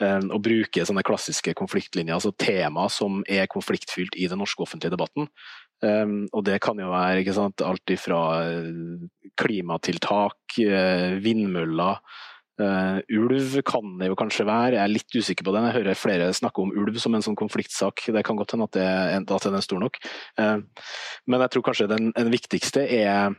[0.00, 4.94] um, å bruke sånne klassiske konfliktlinjer, altså tema som er konfliktfylt i den norske offentlige
[4.94, 5.30] debatten.
[5.84, 8.70] Um, og det kan jo være sant, alt ifra eh,
[9.36, 10.56] klimatiltak,
[11.20, 12.00] vindmøller
[12.56, 15.66] Ulv kan det jo kanskje være, jeg er litt usikker på den.
[15.68, 18.06] Jeg hører flere snakke om ulv som en sånn konfliktsak.
[18.16, 19.98] Det kan godt hende at, det, at den er stor nok.
[20.40, 23.36] Men jeg tror kanskje den, den viktigste er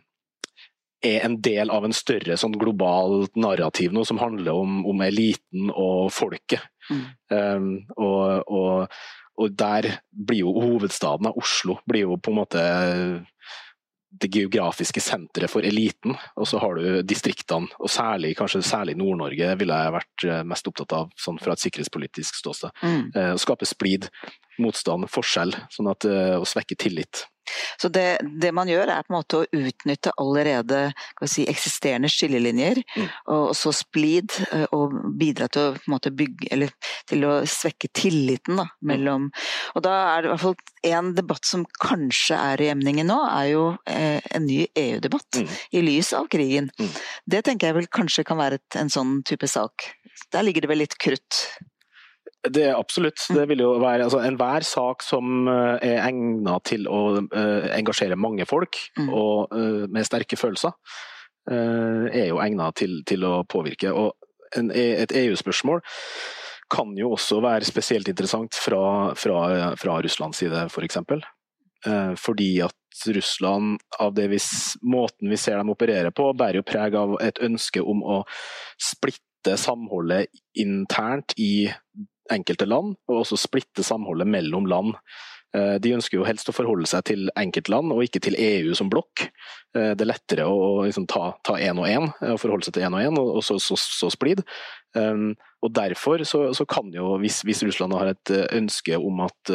[1.07, 5.71] er en del av en større sånn globalt narrativ nå, som handler om, om eliten
[5.73, 6.63] og folket.
[6.91, 7.05] Mm.
[7.33, 8.99] Um, og, og,
[9.37, 12.67] og der blir jo hovedstaden av Oslo blir jo på en måte
[14.21, 19.51] det geografiske senteret for eliten, og så har du distriktene, og særlig, kanskje særlig Nord-Norge
[19.59, 22.73] ville jeg vært eh, mest opptatt av sånn fra et sikkerhetspolitisk ståsted.
[22.81, 23.01] Mm.
[23.15, 24.07] Uh, å skape splid,
[24.63, 27.25] motstand, forskjell, sånn at, uh, å svekke tillit.
[27.77, 28.05] Så det,
[28.41, 30.81] det, man gjør er på en måte å utnytte allerede
[31.25, 33.07] si, eksisterende skillelinjer, mm.
[33.33, 36.73] og, så splid, eh, og bidra til å, måte, bygge, eller,
[37.09, 38.87] til å svekke tilliten da, mm.
[38.91, 39.29] mellom
[39.75, 40.57] Og da er det i hvert fall
[40.87, 45.55] en debatt som kanskje er i emningen nå, er jo eh, en ny EU-debatt, mm.
[45.77, 46.69] i lys av krigen.
[46.79, 46.91] Mm.
[47.25, 49.89] Det tenker jeg vel kanskje kan være et, en sånn type sak.
[50.33, 51.43] Der ligger det vel litt krutt
[52.45, 53.21] det er absolutt.
[53.33, 58.19] Det vil jo være altså, Enhver sak som uh, er egnet til å uh, engasjere
[58.19, 59.09] mange folk, mm.
[59.09, 60.75] og uh, med sterke følelser,
[61.47, 63.93] er jo egnet til, til, å påvirke.
[63.95, 65.79] Og en, e, et EU-spørsmål
[66.67, 70.73] kan jo også være spesielt interessant fra, fra, fra Russlands side, f.eks.
[70.75, 71.23] For eksempel.
[72.19, 72.75] fordi at
[73.15, 74.41] Russland, av det vi,
[74.83, 78.19] måten vi ser dem operere på, bærer jo preg av et ønske om å
[78.75, 80.27] splitte samholdet
[80.59, 81.69] internt i
[82.33, 84.95] enkelte land, og også splitte samholdet mellom land.
[85.55, 88.89] Eh, de ønsker jo helst å forholde seg til enkeltland, og ikke til EU som
[88.91, 89.27] blokk.
[89.77, 92.97] Eh, det er lettere å liksom ta én og én, og forholde seg til én
[92.97, 94.43] og én, og så, så, så splid.
[94.97, 99.51] Um, og Derfor så, så kan jo, hvis, hvis, Russland har et ønske om at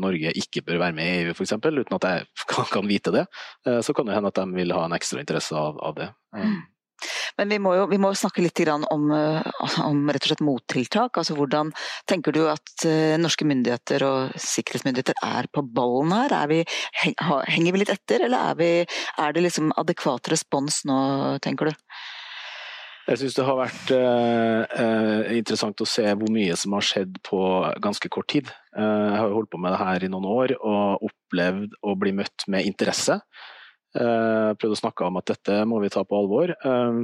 [0.00, 2.26] Norge ikke bør være med i EU, f.eks., uten at jeg
[2.74, 3.24] kan, vite det,
[3.64, 6.10] så kan det hende at de vil ha en ekstra interesse av, av det.
[6.36, 6.60] Um,
[7.38, 9.48] men vi må jo vi må snakke litt om, eh,
[9.84, 10.02] om,
[10.46, 11.18] mottiltak.
[11.18, 11.72] altså Hvordan
[12.08, 16.36] tenker du at eh, norske myndigheter og sikkerhetsmyndigheter er på ballen her?
[16.48, 16.62] Vi,
[17.02, 18.70] henger vi litt etter, eller er, vi,
[19.18, 20.98] er det liksom adekvat respons nå,
[21.44, 21.88] tenker du?
[23.06, 27.38] Jeg syns det har vært eh, interessant å se hvor mye som har skjedd på
[27.82, 28.48] ganske kort tid.
[28.74, 31.94] Eh, jeg har jo holdt på med det her i noen år og opplevd å
[32.00, 33.20] bli møtt med interesse.
[33.96, 36.52] Eh, prøvd å snakke om at dette må vi ta på alvor.
[36.52, 37.02] Eh,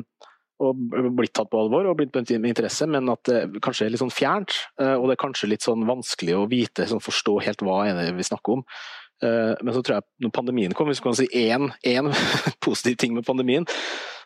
[0.62, 0.82] og
[1.16, 4.14] blitt tatt på alvor og blitt med interesse, men at det kanskje er litt sånn
[4.14, 4.54] fjernt.
[4.78, 7.98] Eh, og det er kanskje litt sånn vanskelig å vite, sånn forstå helt hva er
[7.98, 8.66] det vi snakker om.
[9.22, 11.68] Men så tror jeg når pandemien kom, hvis du kan si én
[12.66, 13.62] positiv ting med pandemien,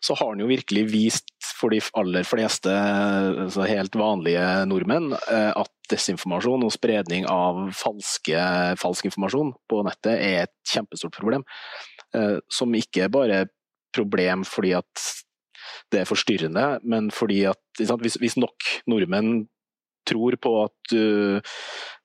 [0.00, 5.68] så har den jo virkelig vist for de aller fleste altså helt vanlige nordmenn at
[5.92, 8.40] desinformasjon og spredning av falske,
[8.80, 11.44] falsk informasjon på nettet er et kjempestort problem.
[12.52, 13.46] Som ikke er bare
[13.96, 15.02] problem fordi at
[15.92, 19.46] det er forstyrrende, men fordi at hvis nok nordmenn
[20.06, 21.40] tror på at uh,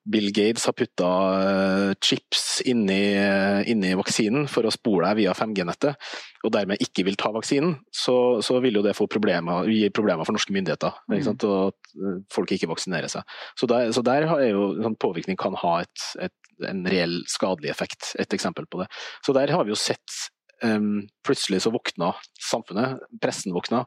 [0.09, 5.35] Bill Gates har putta uh, chips inni, uh, inni, vaksinen for å spore deg via
[5.37, 6.09] 5G-nettet,
[6.41, 10.25] og dermed ikke vil ta vaksinen, så, så vil jo det få problemer, gi problemer
[10.25, 10.97] for norske myndigheter.
[11.11, 11.21] Mm.
[11.45, 11.93] og at
[12.33, 13.37] folk ikke vaksinerer seg.
[13.59, 16.35] Så der, så der er jo sånn påvirkning kan ha et, et,
[16.67, 18.13] en reell skadelig effekt.
[18.21, 18.89] Et eksempel på det.
[19.25, 20.17] Så der har vi jo sett
[20.65, 23.85] um, plutselig så våkna samfunnet, pressen våkna.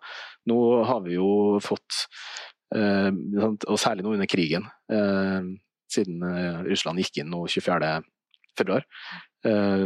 [0.50, 1.30] Nå har vi jo
[1.64, 2.04] fått
[2.74, 3.10] Eh,
[3.70, 5.42] og særlig nå under krigen, eh,
[5.94, 7.94] siden eh, Russland gikk inn nå 24.
[8.58, 8.84] februar.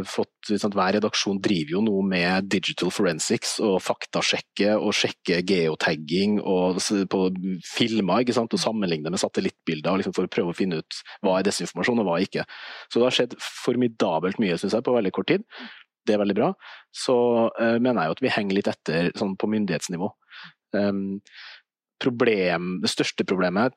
[0.07, 6.37] Fått, sant, hver redaksjon driver jo noe med digital forensics og faktasjekke og sjekke geotagging
[6.39, 6.79] og
[7.11, 7.25] på
[7.67, 11.35] filmer ikke sant, og sammenligne med satellittbilder liksom, for å prøve å finne ut hva
[11.41, 12.47] er desinformasjon og hva er ikke.
[12.87, 15.43] Så det har skjedd formidabelt mye synes jeg, på veldig kort tid.
[16.07, 16.53] Det er veldig bra.
[16.95, 17.15] Så
[17.51, 20.13] uh, mener jeg jo at vi henger litt etter sånn, på myndighetsnivå.
[20.77, 21.19] Um,
[21.99, 23.75] problem, det største problemet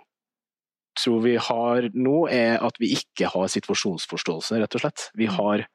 [0.99, 5.09] tror vi har nå, er at vi ikke har situasjonsforståelse, rett og slett.
[5.19, 5.37] Vi mm.
[5.39, 5.67] har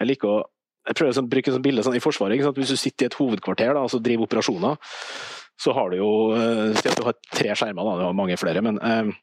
[0.00, 0.42] Jeg liker å
[0.84, 2.42] jeg prøver å bruke et bilde sånn, i Forsvaret.
[2.58, 4.74] Hvis du sitter i et hovedkvarter da, og driver operasjoner,
[5.56, 8.36] så har du jo eh, Si at du har tre skjermer, da, du har mange
[8.36, 8.60] flere.
[8.60, 9.14] men eh,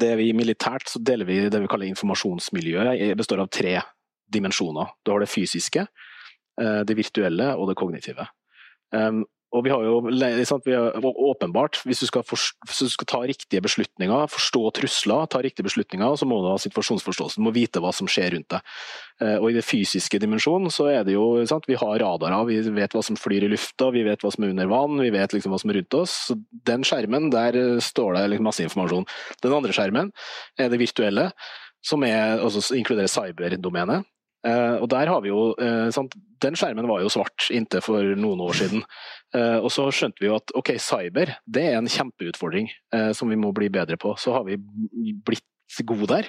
[0.00, 2.94] det vi Militært så deler vi det vi kaller informasjonsmiljøet.
[3.10, 3.74] Det består av tre
[4.32, 4.94] dimensjoner.
[5.04, 5.84] Du har det fysiske,
[6.62, 8.28] eh, det virtuelle og det kognitive.
[8.94, 13.20] Um, og vi har jo vi har, åpenbart, hvis du, for, hvis du, skal ta
[13.26, 17.82] riktige beslutninger, forstå trusler, ta riktige beslutninger, så må du ha situasjonsforståelse, du må vite
[17.82, 18.76] hva som skjer rundt deg.
[19.24, 22.60] Eh, og I det fysiske dimensjonen så er det jo sant, Vi har radarer, vi
[22.76, 25.34] vet hva som flyr i lufta, vi vet hva som er under vann, vi vet
[25.34, 26.14] liksom hva som er rundt oss.
[26.30, 26.38] Så
[26.70, 29.08] Den skjermen, der står det liksom masse informasjon.
[29.42, 30.14] Den andre skjermen
[30.58, 31.30] er det virtuelle,
[31.82, 34.06] som er, altså, inkluderer cyberdomenet.
[34.40, 36.04] Uh, og der har vi jo, uh,
[36.40, 38.84] Den skjermen var jo svart inntil for noen år siden.
[39.34, 42.66] Uh, og så skjønte vi jo at ok, cyber det er en kjempeutfordring
[43.14, 44.16] som vi må bli bedre på.
[44.18, 45.46] Så har vi blitt
[45.86, 46.26] gode der.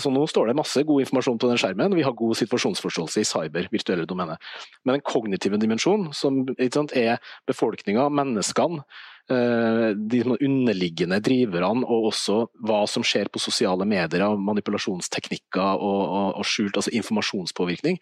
[0.00, 1.92] Så nå står det masse god informasjon på den skjermen.
[1.98, 4.38] Vi har god situasjonsforståelse i cyber, virtuelle domene.
[4.86, 8.80] Men den kognitive dimensjonen, som sant, er befolkninga, menneskene,
[9.24, 16.02] Eh, de underliggende driverne og også hva som skjer på sosiale medier av manipulasjonsteknikker og,
[16.04, 17.96] og, og skjult altså informasjonspåvirkning,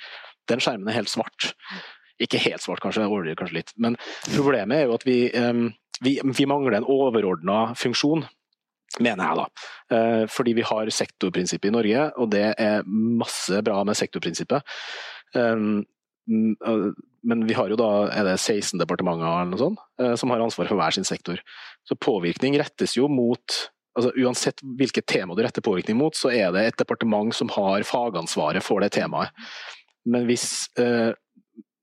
[0.51, 1.53] den skjermen er helt svart.
[2.23, 3.73] Ikke helt svart, kanskje, jeg kanskje litt.
[3.77, 3.99] Men
[4.35, 5.65] problemet er jo at vi, eh,
[6.03, 8.27] vi, vi mangler en overordna funksjon
[9.01, 9.97] mener jeg, da.
[9.97, 14.75] Eh, fordi vi har sektorprinsippet i Norge, og det er masse bra med sektorprinsippet.
[15.33, 15.79] Mm,
[17.23, 20.43] men vi har jo da er det 16 departementer eller noe sånt, eh, som har
[20.43, 21.41] ansvar for hver sin sektor.
[21.89, 26.47] Så påvirkning rettes jo mot altså Uansett hvilket tema du retter påvirkning mot, så er
[26.55, 29.29] det et departement som har fagansvaret for det temaet.
[30.09, 31.13] Men, hvis, eh,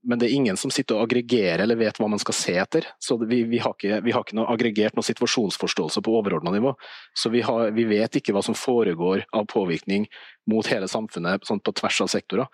[0.07, 2.87] men det er ingen som sitter og aggregerer eller vet hva man skal se etter.
[3.03, 6.73] Så vi, vi, har, ikke, vi har, ikke, noe aggregert noe situasjonsforståelse på overordna nivå.
[7.17, 10.07] Så vi, har, vi, vet ikke hva som foregår av påvirkning
[10.49, 12.47] mot hele samfunnet sånn på tvers av sektorer.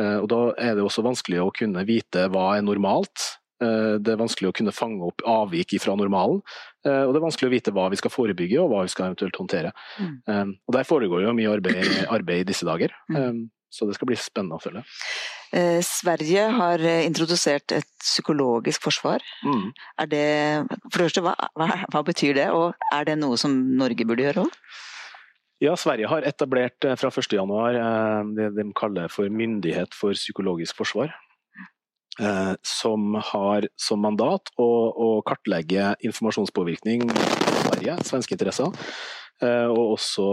[0.00, 3.30] Eh, og Da er det også vanskelig å kunne vite hva er normalt.
[3.64, 6.42] Eh, det er vanskelig å kunne fange opp avvik fra normalen.
[6.84, 9.08] Eh, og det er vanskelig å vite hva vi skal forebygge og hva vi skal
[9.08, 9.72] eventuelt håndtere.
[9.96, 10.56] Mm.
[10.68, 12.92] Og Der foregår jo mye arbeid, arbeid i disse dager.
[13.08, 13.46] Mm.
[13.74, 14.84] Så det skal bli spennende å følge.
[15.86, 19.22] Sverige har introdusert et psykologisk forsvar.
[19.46, 19.68] Mm.
[20.02, 20.24] Er det,
[20.88, 24.26] for det første, hva, hva, hva, betyr det, og er det noe som Norge burde
[24.26, 24.58] gjøre òg?
[25.62, 30.76] Ja, Sverige har etablert eh, fra 1.1 eh, det de kaller for myndighet for psykologisk
[30.82, 31.14] forsvar.
[32.20, 37.28] Eh, som har som mandat å, å kartlegge informasjonspåvirkning i
[37.62, 38.74] Sverige, svenske interesser.
[39.44, 40.24] Og også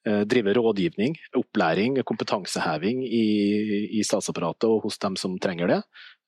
[0.00, 3.26] drive rådgivning, opplæring, kompetanseheving i,
[3.98, 5.80] i, statsapparatet og hos dem som trenger det.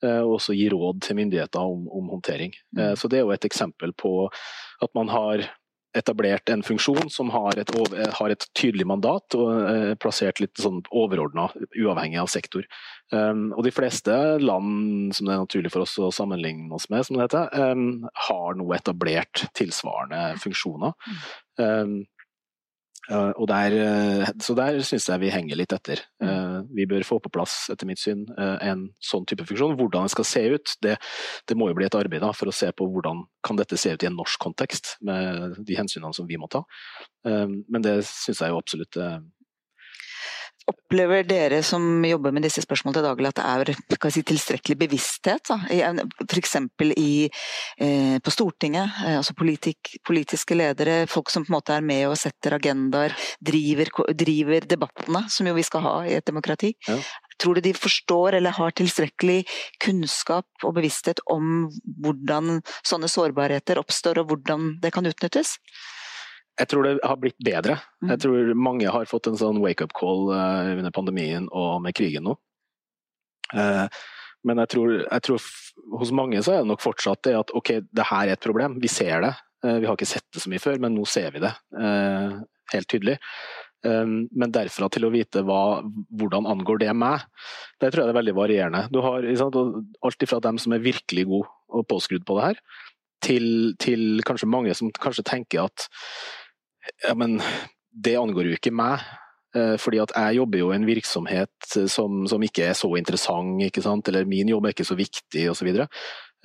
[0.03, 2.53] Og også gi råd til myndigheter om, om håndtering.
[2.77, 2.97] Mm.
[3.01, 4.27] Så Det er jo et eksempel på
[4.83, 5.47] at man har
[5.97, 7.71] etablert en funksjon som har et,
[8.17, 12.67] har et tydelig mandat og eh, plassert litt sånn overordna, uavhengig av sektor.
[13.13, 17.05] Um, og de fleste land som det er naturlig for oss å sammenligne oss med,
[17.05, 20.97] som det heter, um, har nå etablert tilsvarende funksjoner.
[21.61, 21.99] Um,
[23.11, 26.05] Uh, der, uh, så der syns jeg vi henger litt etter.
[26.23, 29.75] Uh, vi bør få på plass, etter mitt syn, en sånn type funksjon.
[29.79, 30.97] Hvordan det skal se ut, det,
[31.51, 33.95] det må jo bli et arbeid da, for å se på hvordan kan dette se
[33.95, 36.63] ut i en norsk kontekst, med de hensynene som vi må ta.
[37.25, 38.97] men det syns jeg jo absolutt
[40.71, 45.51] Opplever dere som jobber med disse spørsmålene til daglig at det er si, tilstrekkelig bevissthet?
[46.23, 46.55] F.eks.
[46.93, 52.07] Eh, på Stortinget, eh, altså politik, politiske ledere, folk som på en måte er med
[52.11, 56.75] og setter agendaer, driver, driver debattene, som jo vi skal ha i et demokrati.
[56.87, 57.01] Ja.
[57.43, 59.41] Tror du de forstår eller har tilstrekkelig
[59.83, 61.67] kunnskap og bevissthet om
[62.05, 65.57] hvordan sånne sårbarheter oppstår og hvordan det kan utnyttes?
[66.63, 67.77] Jeg tror det har blitt bedre.
[68.05, 68.23] Jeg mm.
[68.23, 72.37] tror mange har fått en sånn wake-up call uh, under pandemien og med krigen nå.
[73.51, 73.89] Uh,
[74.47, 75.49] men jeg tror, jeg tror,
[75.99, 78.79] hos mange så er det nok fortsatt det at ok, det her er et problem,
[78.83, 79.33] vi ser det.
[79.67, 81.53] Uh, vi har ikke sett det så mye før, men nå ser vi det
[82.73, 83.19] helt tydelig.
[83.83, 85.83] Men derfra til å vite hva,
[86.15, 87.25] hvordan angår det meg,
[87.83, 88.83] det tror jeg det er veldig varierende.
[88.95, 89.59] Du har sant,
[90.07, 92.63] alt ifra dem som er virkelig gode og påskrudd på det her,
[93.27, 93.49] til,
[93.83, 95.89] til kanskje mange som kanskje tenker at
[97.07, 97.41] ja, men
[97.93, 99.03] det angår jo ikke meg.
[99.53, 103.61] Eh, fordi at jeg jobber jo i en virksomhet som, som ikke er så interessant,
[103.67, 104.09] ikke sant?
[104.09, 105.69] eller min jobb er ikke så viktig osv.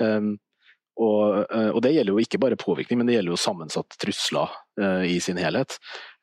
[0.03, 0.35] Um,
[0.97, 4.53] og, eh, og, det gjelder jo ikke bare påvirkning, men det gjelder jo sammensatte trusler
[4.81, 5.77] uh, i sin helhet.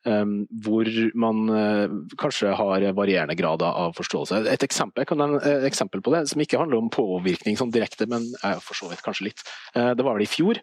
[0.04, 4.42] Um, hvor man uh, kanskje har varierende grader av forståelse.
[4.52, 7.72] Et eksempel, jeg kan nevne et eksempel på det, som ikke handler om påvirkning sånn
[7.72, 9.46] direkte, men uh, for så vidt kanskje litt.
[9.72, 10.60] Uh, det var vel i fjor,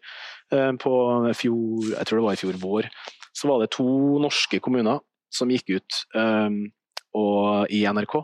[0.52, 0.94] på
[1.40, 2.88] fjor, jeg tror det var i fjor vår,
[3.42, 3.90] så var det to
[4.22, 5.02] norske kommuner
[5.34, 6.68] som gikk ut um,
[7.18, 8.20] og, i NRK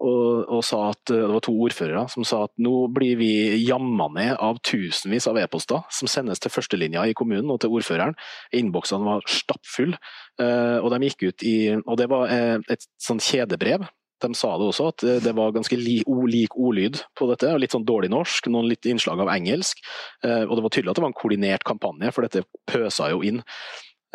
[0.00, 3.32] og, og, sa at det var to ordførere som sa at nå blir vi
[3.66, 8.16] jamma ned av tusenvis av e-poster som sendes til førstelinja i kommunen og til ordføreren.
[8.56, 10.00] Innboksene var stappfulle,
[10.40, 13.84] uh, og de gikk ut i Og det var uh, et sånn kjedebrev.
[14.20, 17.52] De sa det også, at det var ganske li, lik ordlyd på dette.
[17.56, 19.80] Litt sånn dårlig norsk, noen litt innslag av engelsk.
[20.20, 23.40] Og det var tydelig at det var en koordinert kampanje, for dette pøsa jo inn.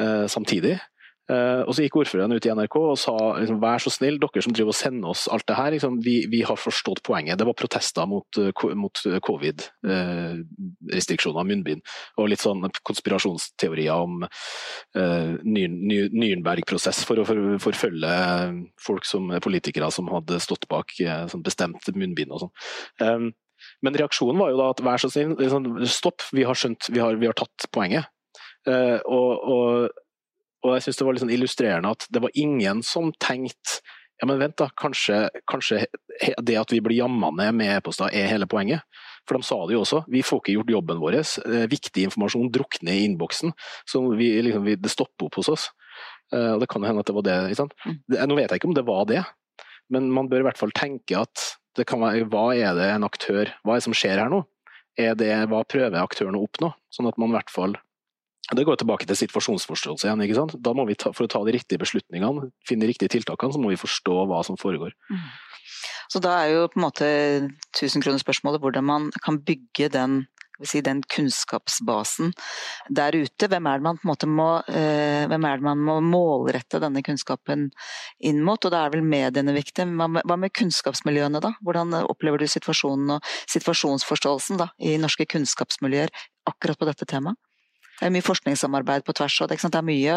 [0.02, 0.80] Eh, samtidig.
[1.26, 4.42] Uh, og så gikk ordføreren ut i NRK og sa liksom, vær så snill, dere
[4.46, 7.40] som driver og sender oss alt det her, liksom, vi, vi, har forstått poenget.
[7.42, 8.94] Det var protester mot, uh, mot
[9.26, 11.82] covid-restriksjoner, uh, munnbind,
[12.22, 14.22] og litt sånn konspirasjonsteorier om
[14.94, 18.14] Nürnberg-prosess for å forfølge
[18.86, 22.54] folk som politikere som hadde stått bak sånn bestemt munnbind og sånn.
[23.02, 23.34] Um,
[23.82, 27.00] men reaksjonen var jo da at vær så snill, liksom, stopp, vi har skjønt, vi
[27.02, 28.06] har, vi har tatt poenget.
[28.66, 30.00] Uh, og, og,
[30.66, 33.82] og, jeg syns det var litt sånn illustrerende at det var ingen som tenkte
[34.16, 35.82] ja, men vent da, kanskje, kanskje
[36.48, 38.86] det at vi blir jamma ned med e-poster er hele poenget.
[39.28, 41.18] For de sa det jo også, vi får ikke gjort jobben vår.
[41.44, 43.52] Uh, viktig informasjon drukner i innboksen.
[43.84, 45.68] Så vi, liksom, vi, det stopper opp hos oss.
[46.34, 47.68] Uh, det kan jo hende at det var det.
[47.84, 48.00] Mm.
[48.08, 48.24] det.
[48.24, 49.22] Nå vet jeg ikke om det var det,
[49.92, 53.04] men man bør i hvert fall tenke at det kan være, hva er det en
[53.04, 54.46] aktør Hva er det som skjer her nå?
[54.96, 56.72] Er det, hva prøver aktøren å oppnå?
[56.94, 57.76] Sånn at man i hvert fall
[58.54, 60.22] det går tilbake til situasjonsforståelse igjen.
[60.22, 60.54] ikke sant?
[60.62, 63.62] Da må vi ta, For å ta de riktige beslutningene, finne de riktige tiltakene, så
[63.62, 64.94] må vi forstå hva som foregår.
[65.10, 65.26] Mm.
[66.14, 67.10] Så da er jo på en måte
[67.80, 70.20] tusenkronerspørsmålet hvordan man kan bygge den,
[70.62, 72.36] si, den kunnskapsbasen
[72.94, 73.50] der ute.
[73.50, 77.72] Hvem er, må, eh, hvem er det man må målrette denne kunnskapen
[78.22, 78.62] inn mot?
[78.62, 79.88] Og da er vel mediene viktig.
[79.98, 81.56] Hva med, hva med kunnskapsmiljøene, da?
[81.66, 86.14] Hvordan opplever du situasjonen og situasjonsforståelsen da, i norske kunnskapsmiljøer
[86.46, 87.42] akkurat på dette temaet?
[88.00, 90.16] Det er mye forskningssamarbeid på tvers, og det er mye,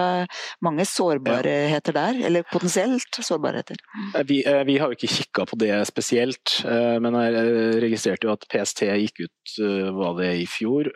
[0.65, 2.21] mange sårbarheter der.
[2.27, 3.79] Eller potensielt sårbarheter.
[4.15, 8.27] Eh, vi, eh, vi har jo ikke kikka på det spesielt, eh, men jeg registrerte
[8.27, 9.59] jo at PST gikk ut,
[9.95, 10.91] var det i fjor,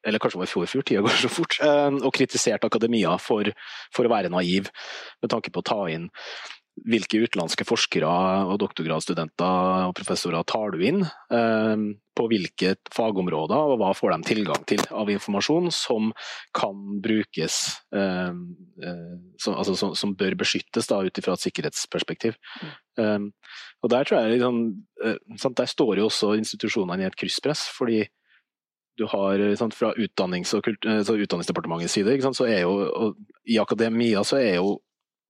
[0.00, 3.48] eller kanskje det var i fjor, fjor tida går så fort, og kritiserte akademia for,
[3.94, 4.70] for å være naiv
[5.22, 6.08] med tanke på å ta inn
[6.88, 8.10] hvilke utenlandske forskere
[8.48, 11.02] og doktorgradsstudenter og professorer tar du inn?
[11.04, 11.82] Eh,
[12.20, 16.10] på hvilke fagområder, og hva får de tilgang til av informasjon som
[16.56, 17.60] kan brukes
[17.96, 18.34] eh,
[18.84, 22.36] eh, som, altså, som, som bør beskyttes da, ut fra et sikkerhetsperspektiv.
[23.00, 23.30] Mm.
[23.80, 24.56] og Der tror jeg liksom,
[25.56, 27.68] der står jo også institusjonene i et krysspress.
[27.72, 28.04] fordi
[28.98, 33.14] du har sant, Fra utdannings- og kult, Utdanningsdepartementets side, sant, så er jo,
[33.48, 34.80] i akademia så er jo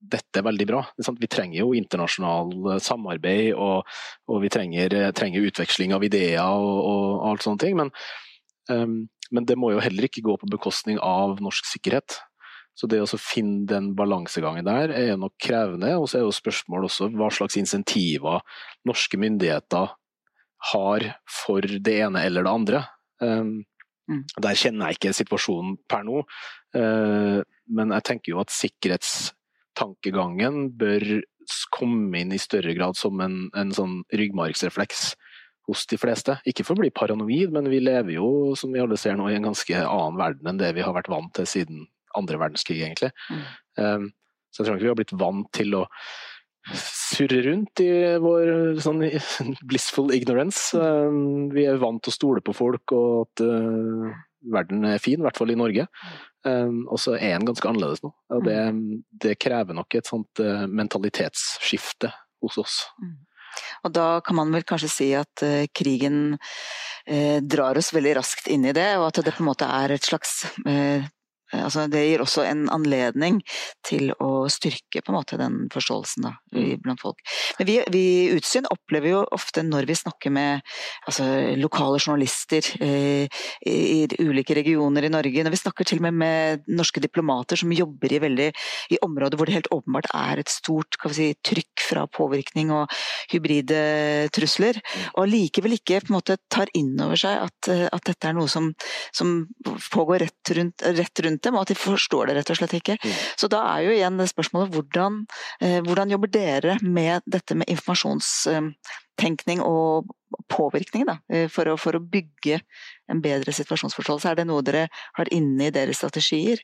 [0.00, 0.80] dette er veldig bra.
[0.96, 3.86] Vi trenger jo internasjonal eh, samarbeid, og,
[4.30, 7.76] og vi trenger, eh, trenger, utveksling av ideer og, og alt sånne ting.
[7.78, 7.92] Men,
[8.72, 8.96] um,
[9.30, 12.18] men, det må jo heller ikke gå på bekostning av norsk sikkerhet.
[12.78, 15.92] Så det å finne den balansegangen der er nok krevende.
[16.00, 18.40] Og så er jo spørsmålet også hva slags insentiver
[18.88, 19.90] norske myndigheter
[20.70, 21.04] har
[21.44, 22.80] for det ene eller det andre.
[23.20, 23.58] Um,
[24.08, 24.24] mm.
[24.46, 26.24] Der kjenner jeg ikke situasjonen per nå,
[26.78, 27.38] uh,
[27.70, 29.34] men jeg tenker jo at sikkerhets
[29.80, 31.06] tankegangen bør
[31.74, 35.14] komme inn i større grad som en, en sånn ryggmargsrefleks
[35.70, 36.36] hos de fleste.
[36.48, 38.28] Ikke for å bli paranoid, men vi lever jo,
[38.58, 41.10] som vi alle ser nå, i en ganske annen verden enn det vi har vært
[41.12, 41.86] vant til siden
[42.18, 43.12] andre verdenskrig, egentlig.
[43.30, 43.44] Mm.
[43.78, 44.10] Um,
[44.50, 45.84] Så jeg tror ikke vi har blitt vant til å
[46.74, 49.04] surre rundt i vår sånn
[49.70, 50.74] blissful ignorance.
[50.74, 54.10] Um, vi er vant til å stole på folk og at uh,
[54.50, 55.86] verden er fin, i hvert fall i Norge.
[56.46, 58.12] Um, og så er den ganske annerledes nå.
[58.32, 58.60] Og det,
[59.24, 62.78] det krever nok et sånt uh, mentalitetsskifte hos oss.
[63.02, 63.18] Mm.
[63.84, 66.38] Og da kan man vel kanskje si at uh, krigen
[67.50, 70.04] drar oss veldig raskt inn i det, og at det på en måte er et
[70.06, 71.02] slags Eh,
[71.52, 73.40] altså det gir også en anledning
[73.86, 76.82] til å styrke måte den forståelsen da, mm.
[76.84, 77.18] blant folk.
[77.58, 78.04] Men vi, vi
[78.36, 80.60] Utsyn opplever jo ofte når vi snakker med
[81.08, 81.26] altså,
[81.58, 83.26] lokale journalister eh,
[83.66, 83.74] i,
[84.04, 87.72] i, ulike regioner i Norge, når vi snakker til og med med norske diplomater som
[87.74, 88.48] jobber i, veldig,
[88.94, 92.92] i områder hvor det helt åpenbart er et stort si, trykk fra påvirkning og
[93.32, 95.06] hybride trusler, mm.
[95.20, 98.70] og likevel ikke måte tar inn over seg at, at dette er noe som,
[99.16, 99.44] som
[99.92, 102.74] pågår rett rundt, rett rundt rundt dem, og at de forstår det rett og slett
[102.74, 102.96] ikke.
[103.02, 103.12] Mm.
[103.36, 105.26] Så da er jo igjen det spørsmålet hvordan,
[105.60, 110.06] eh, hvordan jobber dere med dette med informasjonstenkning og
[110.48, 112.60] påvirkning, da, eh, for å, for å bygge
[113.08, 114.30] en bedre situasjonsforståelse?
[114.30, 116.58] Er det noe dere har inne i deres strategier?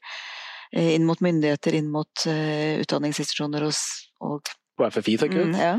[0.72, 3.72] Eh, inn mot myndigheter, inn mot utdanningsinstitusjoner og,
[4.20, 4.42] og
[4.76, 5.44] På FFI, tenker du?
[5.54, 5.78] Mm, ja.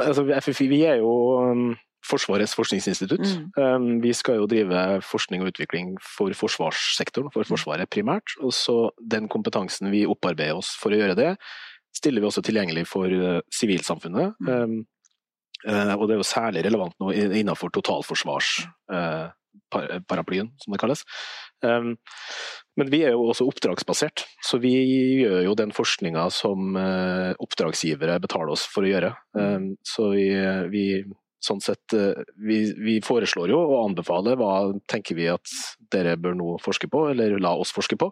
[0.00, 1.10] Altså, FFI vi er jo
[1.50, 1.76] um,
[2.06, 3.26] Forsvarets forskningsinstitutt.
[3.26, 3.50] Mm.
[3.60, 8.28] Um, vi skal jo drive forskning og utvikling for forsvarssektoren, for Forsvaret primært.
[8.40, 11.36] Og så den kompetansen vi opparbeider oss for å gjøre det,
[11.96, 14.34] stiller vi også tilgjengelig for uh, sivilsamfunnet.
[14.40, 14.48] Mm.
[14.48, 14.86] Um,
[15.68, 21.00] uh, og det er jo særlig relevant nå innenfor totalforsvarsparaplyen, uh, som det kalles.
[21.66, 21.90] Um,
[22.80, 24.74] men vi er jo også oppdragsbasert, så vi
[25.20, 29.10] gjør jo den forskninga som oppdragsgivere betaler oss for å gjøre.
[29.36, 30.28] Um, så vi,
[30.72, 31.04] vi
[31.44, 34.54] sånn sett, eh, vi, vi, foreslår jo og anbefaler hva
[34.90, 35.54] tenker vi at
[35.92, 38.10] dere bør nå forske på, eller la oss forske på.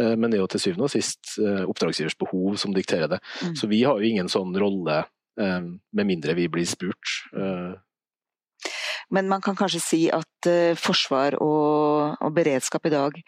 [0.00, 3.20] Eh, men det er jo til syvende og sist eh, oppdragsgivers behov som dikterer det.
[3.42, 3.56] Mm.
[3.58, 5.04] Så vi har jo ingen sånn rolle,
[5.36, 7.10] med mindre vi blir spurt.
[9.14, 13.18] Men man kan kanskje si at uh, forsvar og, og, beredskap i dag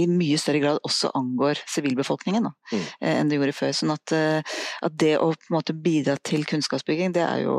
[0.00, 2.72] i mye større grad også angår sivilbefolkningen mm.
[2.72, 3.74] uh, enn det gjorde før.
[3.76, 4.56] Sånn at, uh,
[4.86, 7.56] at det å måte bidra til kunnskapsbygging, det er jo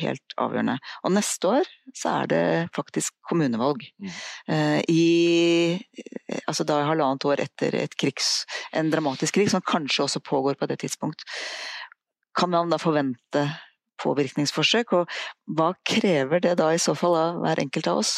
[0.00, 0.76] helt avgjørende.
[1.04, 2.44] Og neste år så er det
[2.76, 3.84] faktisk kommunevalg.
[4.02, 4.16] Mm.
[4.90, 5.04] I
[6.46, 8.44] altså da halvannet år etter et krigs,
[8.76, 11.24] en dramatisk krig, som kanskje også pågår på det tidspunkt.
[12.36, 13.46] Kan man da forvente
[14.02, 15.18] påvirkningsforsøk, og
[15.58, 18.14] hva krever det da i så fall av hver enkelt av oss?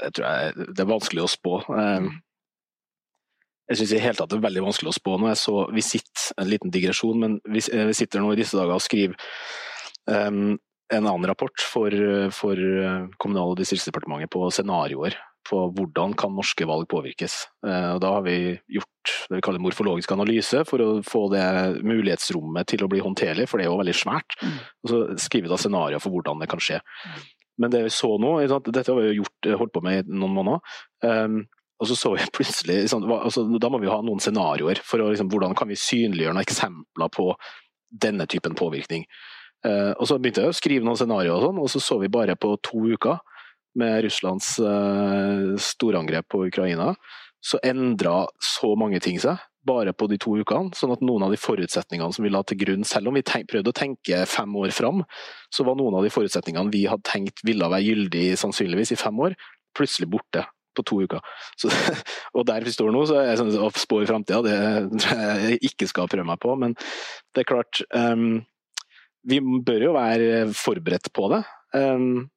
[0.00, 1.60] Det tror jeg det er vanskelig å spå.
[1.74, 2.10] Ehm,
[3.70, 5.16] jeg syns i hele tatt det er veldig vanskelig å spå.
[5.18, 5.30] nå.
[5.30, 8.82] jeg så, vi sitter, En liten digresjon, men vi, sitter nå i disse dager og
[8.82, 9.14] skriver
[10.06, 10.58] um,
[10.90, 11.94] en annen rapport for,
[12.34, 12.58] for
[13.18, 15.18] Kommunal- og distriktsdepartementet på scenarioer
[15.48, 17.36] på hvordan kan norske valg påvirkes.
[17.66, 18.36] Eh, og da har vi
[18.70, 21.44] gjort det vi kaller morfologisk analyse for å få det
[21.86, 24.36] mulighetsrommet til å bli håndterlig, for det er jo veldig svært.
[24.42, 24.58] Mm.
[24.84, 26.80] Og så skriver vi da scenarioer for hvordan det kan skje.
[27.60, 28.34] Men det vi så nå,
[28.68, 30.76] dette har vi gjort, eh, holdt på med i noen måneder.
[31.04, 31.42] Um,
[31.80, 35.32] og så så jeg plutselig, altså, Da må vi ha noen scenarioer for å, liksom,
[35.32, 37.32] hvordan kan vi synliggjøre noen eksempler på
[37.90, 39.06] denne typen påvirkning.
[39.64, 42.12] Uh, og Så begynte jeg å skrive noen scenarioer, og sånn, og så så vi
[42.12, 43.20] bare på to uker
[43.78, 46.94] med Russlands uh, storangrep på Ukraina,
[47.40, 50.72] så endra så mange ting seg bare på de to ukene.
[50.76, 53.50] Sånn at noen av de forutsetningene som vi la til grunn, selv om vi tenk,
[53.50, 55.04] prøvde å tenke fem år fram,
[55.52, 59.20] så var noen av de forutsetningene vi hadde tenkt ville være gyldig sannsynligvis i fem
[59.20, 59.36] år,
[59.76, 60.46] plutselig borte
[60.76, 61.20] på to uker.
[61.60, 61.70] Så,
[62.36, 65.60] og der vi står nå, så er sånn å spå i framtida, det tror jeg
[65.72, 66.56] ikke skal prøve meg på.
[66.60, 66.76] Men
[67.34, 68.42] det er klart, um,
[69.28, 71.42] vi bør jo være forberedt på det.
[71.76, 72.30] Um,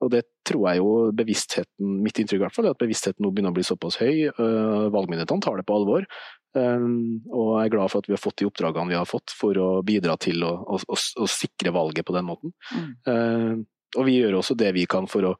[0.00, 3.32] og det tror jeg jo bevisstheten, mitt inntrykk i hvert fall, er at bevisstheten nå
[3.34, 4.30] begynner å bli såpass høy.
[4.38, 6.06] Uh, valgmyndighetene tar det på alvor.
[6.56, 9.34] Um, og jeg er glad for at vi har fått de oppdragene vi har fått
[9.36, 12.56] for å bidra til å, å, å, å sikre valget på den måten.
[12.72, 12.90] Mm.
[13.06, 15.34] Uh, og vi gjør også det vi kan for å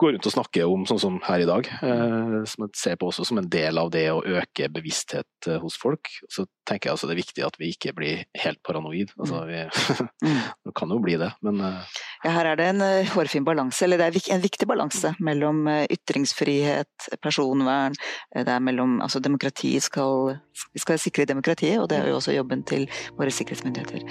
[0.00, 1.68] gå rundt og snakke om, sånn som her i dag.
[1.70, 5.60] Eh, som jeg ser på også som en del av det å øke bevissthet eh,
[5.62, 6.10] hos folk.
[6.32, 9.12] Så tenker jeg altså det er viktig at vi ikke blir helt paranoid.
[9.20, 9.62] Altså, vi
[10.24, 10.72] mm.
[10.78, 14.08] kan jo bli det, men eh, ja, Her er det en hårfin balanse, eller det
[14.08, 17.96] er en viktig balanse mellom ytringsfrihet, personvern,
[18.34, 20.38] det er mellom altså demokrati skal,
[20.72, 22.86] Vi skal sikre demokratiet, og det er jo også jobben til
[23.18, 24.04] våre sikkerhetsmyndigheter.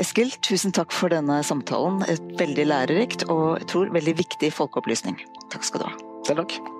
[0.00, 2.02] Eskil, tusen takk for denne samtalen.
[2.10, 5.18] Et veldig lærerikt og jeg tror veldig viktig folkeopplysning.
[5.52, 5.96] Takk skal du ha.
[6.26, 6.79] Selv takk.